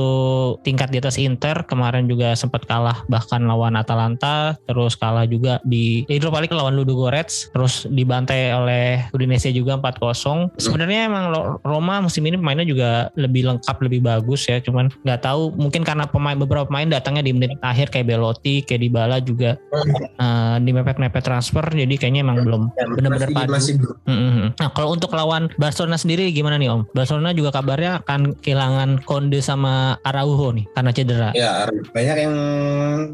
[0.62, 1.66] tingkat di atas Inter.
[1.66, 4.56] Kemarin juga sempat kalah bahkan lawan Atalanta.
[4.66, 7.50] Terus kalah juga di Europa League lawan Ludogorets.
[7.52, 10.56] Terus dibantai oleh Udinese juga 4-0.
[10.60, 11.26] Sebenarnya emang
[11.62, 14.60] Roma musim ini pemainnya juga lebih lengkap, lebih bagus ya.
[14.62, 18.82] Cuman nggak tahu mungkin karena pemain beberapa pemain datangnya di menit akhir kayak Belotti, kayak
[18.88, 19.60] Dybala juga
[20.20, 21.66] uh, di mepet-mepet transfer.
[21.68, 23.52] Jadi kayaknya emang belum ya, benar-benar padu.
[23.54, 23.98] Masih belum.
[24.58, 26.92] Nah kalau untuk lawan Barcelona sendiri gimana nih Om?
[26.94, 31.30] Barcelona juga kabarnya akan kehilangan Konde sama Araujo nih karena cedera.
[31.36, 32.36] Ya banyak yang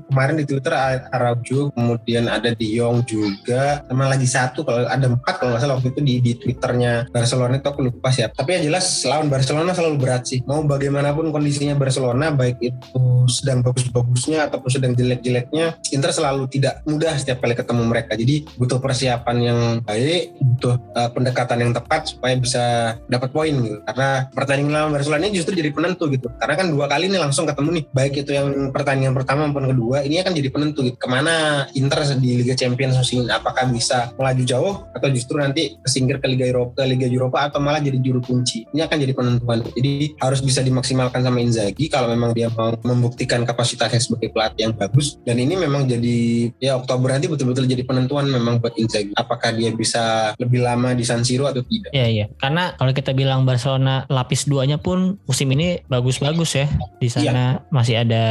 [0.09, 0.73] kemarin di Twitter
[1.11, 5.75] Araujo, kemudian ada Di Jong juga, sama lagi satu kalau ada empat kalau nggak salah
[5.79, 8.27] waktu itu di, di Twitternya Barcelona itu aku lupa sih.
[8.27, 10.39] Tapi yang jelas lawan Barcelona selalu berat sih.
[10.43, 17.13] Mau bagaimanapun kondisinya Barcelona, baik itu sedang bagus-bagusnya ataupun sedang jelek-jeleknya, Inter selalu tidak mudah
[17.15, 18.11] setiap kali ketemu mereka.
[18.17, 22.63] Jadi butuh persiapan yang baik, butuh uh, pendekatan yang tepat supaya bisa
[23.07, 23.79] dapat poin gitu.
[23.85, 26.27] Karena pertandingan lawan Barcelona ini justru jadi penentu gitu.
[26.41, 30.03] Karena kan dua kali ini langsung ketemu nih, baik itu yang pertandingan pertama maupun kedua,
[30.03, 30.97] ini akan jadi penentu gitu.
[30.99, 36.17] Ke mana Inter di Liga Champions musim apakah bisa melaju jauh atau justru nanti kesingkir
[36.17, 38.65] ke Liga Eropa, ke Liga Eropa atau malah jadi juru kunci.
[38.73, 39.61] Ini akan jadi penentuan.
[39.77, 44.73] Jadi harus bisa dimaksimalkan sama Inzaghi kalau memang dia mau membuktikan kapasitasnya sebagai pelatih yang
[44.73, 45.21] bagus.
[45.21, 49.13] Dan ini memang jadi ya Oktober nanti betul-betul jadi penentuan memang buat Inzaghi.
[49.13, 51.93] Apakah dia bisa lebih lama di San Siro atau tidak?
[51.93, 52.25] Iya iya.
[52.41, 56.65] Karena kalau kita bilang Barcelona lapis duanya pun musim ini bagus-bagus ya.
[56.97, 57.69] Di sana iya.
[57.69, 58.23] masih ada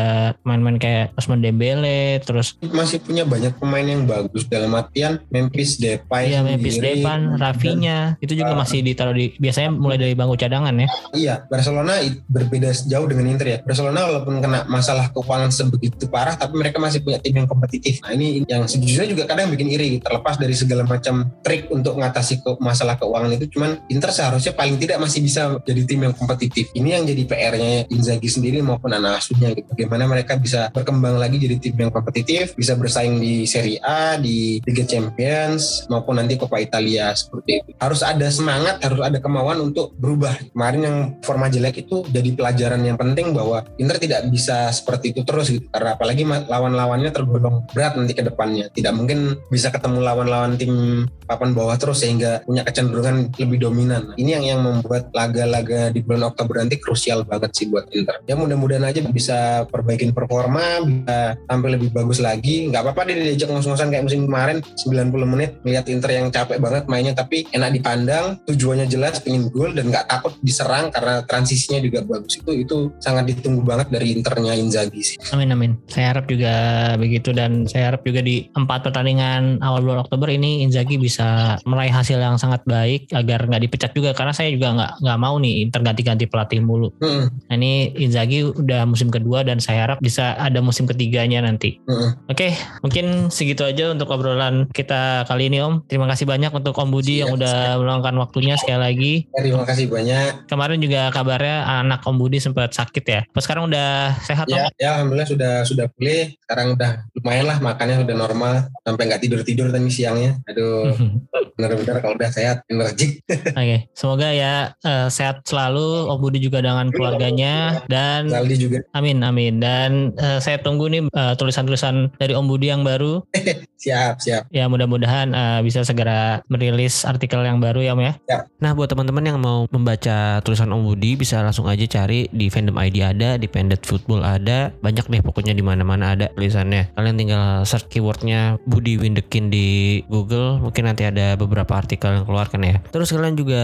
[0.43, 6.33] main-main kayak Osman Dembele, terus masih punya banyak pemain yang bagus dalam artian Memphis Depay.
[6.33, 10.73] Iya Memphis Depay, Rafinya itu juga uh, masih ditaruh di biasanya mulai dari bangku cadangan
[10.73, 10.89] ya.
[11.13, 13.59] Iya, Barcelona berbeda jauh dengan Inter ya.
[13.61, 18.01] Barcelona walaupun kena masalah keuangan sebegitu parah tapi mereka masih punya tim yang kompetitif.
[18.03, 22.41] Nah, ini yang sejujurnya juga kadang bikin iri terlepas dari segala macam trik untuk mengatasi
[22.41, 26.71] ke masalah keuangan itu cuman Inter seharusnya paling tidak masih bisa jadi tim yang kompetitif.
[26.73, 29.67] Ini yang jadi PR-nya Inzaghi sendiri maupun anak asuhnya gitu.
[29.73, 34.63] Bagaimana mereka bisa berkembang lagi jadi tim yang kompetitif, bisa bersaing di Serie A, di
[34.65, 37.71] Liga Champions maupun nanti Coppa Italia seperti itu.
[37.79, 40.35] Harus ada semangat, harus ada kemauan untuk berubah.
[40.53, 45.23] Kemarin yang forma jelek itu jadi pelajaran yang penting bahwa Inter tidak bisa seperti itu
[45.27, 45.67] terus gitu.
[45.71, 48.69] Karena apalagi lawan-lawannya tergolong berat nanti ke depannya.
[48.71, 54.13] Tidak mungkin bisa ketemu lawan-lawan tim papan bawah terus sehingga punya kecenderungan lebih dominan.
[54.19, 58.21] Ini yang yang membuat laga-laga di bulan Oktober nanti krusial banget sih buat Inter.
[58.29, 62.69] Ya mudah-mudahan aja bisa perbaikin performa, bisa tampil lebih bagus lagi.
[62.69, 66.85] Nggak apa-apa dia diajak ngos-ngosan kayak musim kemarin 90 menit melihat Inter yang capek banget
[66.85, 72.05] mainnya tapi enak dipandang, tujuannya jelas pengen gol dan nggak takut diserang karena transisinya juga
[72.05, 72.37] bagus.
[72.37, 75.17] Itu itu sangat ditunggu banget dari Internya Inzaghi sih.
[75.33, 75.81] Amin amin.
[75.89, 76.53] Saya harap juga
[77.01, 81.89] begitu dan saya harap juga di empat pertandingan awal bulan Oktober ini Inzaghi bisa meraih
[81.89, 85.65] hasil yang sangat baik agar nggak dipecat juga karena saya juga nggak nggak mau nih
[85.65, 86.93] Inter ganti-ganti pelatih mulu.
[87.01, 87.33] Hmm.
[87.49, 91.81] Nah, ini Inzaghi udah musim kedua dan saya harap bisa ada musim ketiganya nanti.
[91.89, 92.13] Hmm.
[92.29, 92.53] Oke,
[92.85, 95.75] mungkin segitu aja untuk obrolan kita kali ini Om.
[95.87, 97.79] Terima kasih banyak untuk Om Budi siap, yang udah siap.
[97.79, 99.15] meluangkan waktunya sekali lagi.
[99.31, 100.51] Terima kasih banyak.
[100.51, 101.57] Kemarin juga kabarnya
[101.87, 103.21] anak Om Budi sempat sakit ya.
[103.31, 104.75] Pas sekarang udah sehat ya, Om?
[104.77, 106.35] Ya, alhamdulillah sudah sudah pulih.
[106.43, 110.43] Sekarang udah lumayan lah makannya udah normal sampai nggak tidur tidur tadi siangnya.
[110.51, 110.93] Aduh,
[111.63, 113.23] benar-benar kalau udah sehat, energik.
[113.31, 113.79] Oke, okay.
[113.95, 118.79] semoga ya uh, sehat selalu Om Budi juga dengan keluarganya dan Saldi juga.
[118.99, 123.23] Amin amin dan uh, saya tunggu nih uh, tulisan-tulisan dari Om Budi yang baru.
[123.83, 124.51] siap siap.
[124.51, 128.13] Ya mudah-mudahan uh, bisa segera merilis artikel yang baru ya Om ya.
[128.27, 128.39] ya.
[128.59, 132.81] Nah buat teman-teman yang mau membaca tulisan Om Budi bisa langsung aja cari di Fandom
[132.81, 136.91] ID ada, di Pended Football ada, banyak deh pokoknya di mana-mana ada tulisannya.
[136.97, 142.49] Kalian tinggal search keywordnya Budi Windekin di Google, mungkin nanti ada beberapa artikel yang keluar
[142.49, 142.81] kan ya.
[142.93, 143.63] Terus kalian juga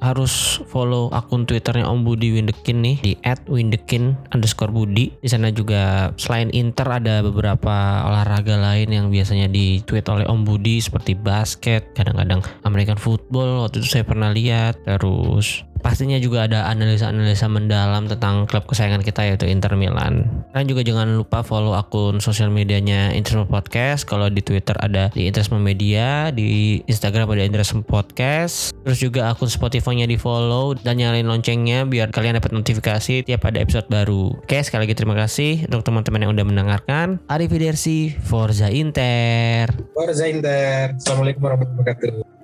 [0.00, 3.12] harus follow akun Twitternya Om Budi Windekin nih di
[3.48, 5.14] @windekin underscore Budi.
[5.20, 10.44] Di sana juga selain Inter ada beberapa olahraga lain yang biasanya di tweet oleh Om
[10.44, 13.64] Budi seperti basket, kadang-kadang American football.
[13.68, 14.82] Waktu itu saya pernah lihat.
[14.84, 20.28] Terus pastinya juga ada analisa-analisa mendalam tentang klub kesayangan kita yaitu Inter Milan.
[20.52, 24.04] Dan juga jangan lupa follow akun sosial medianya Interisme Podcast.
[24.04, 28.76] Kalau di Twitter ada di Interisme Media, di Instagram ada Interisme Podcast.
[28.84, 33.58] Terus juga akun Spotify-nya di follow dan nyalain loncengnya biar kalian dapat notifikasi tiap ada
[33.60, 34.36] episode baru.
[34.40, 37.20] Oke, sekali lagi terima kasih untuk teman-teman yang udah mendengarkan.
[37.26, 39.72] Arrivederci, Forza Inter.
[39.96, 40.96] Forza Inter.
[40.96, 42.39] Assalamualaikum warahmatullahi wabarakatuh.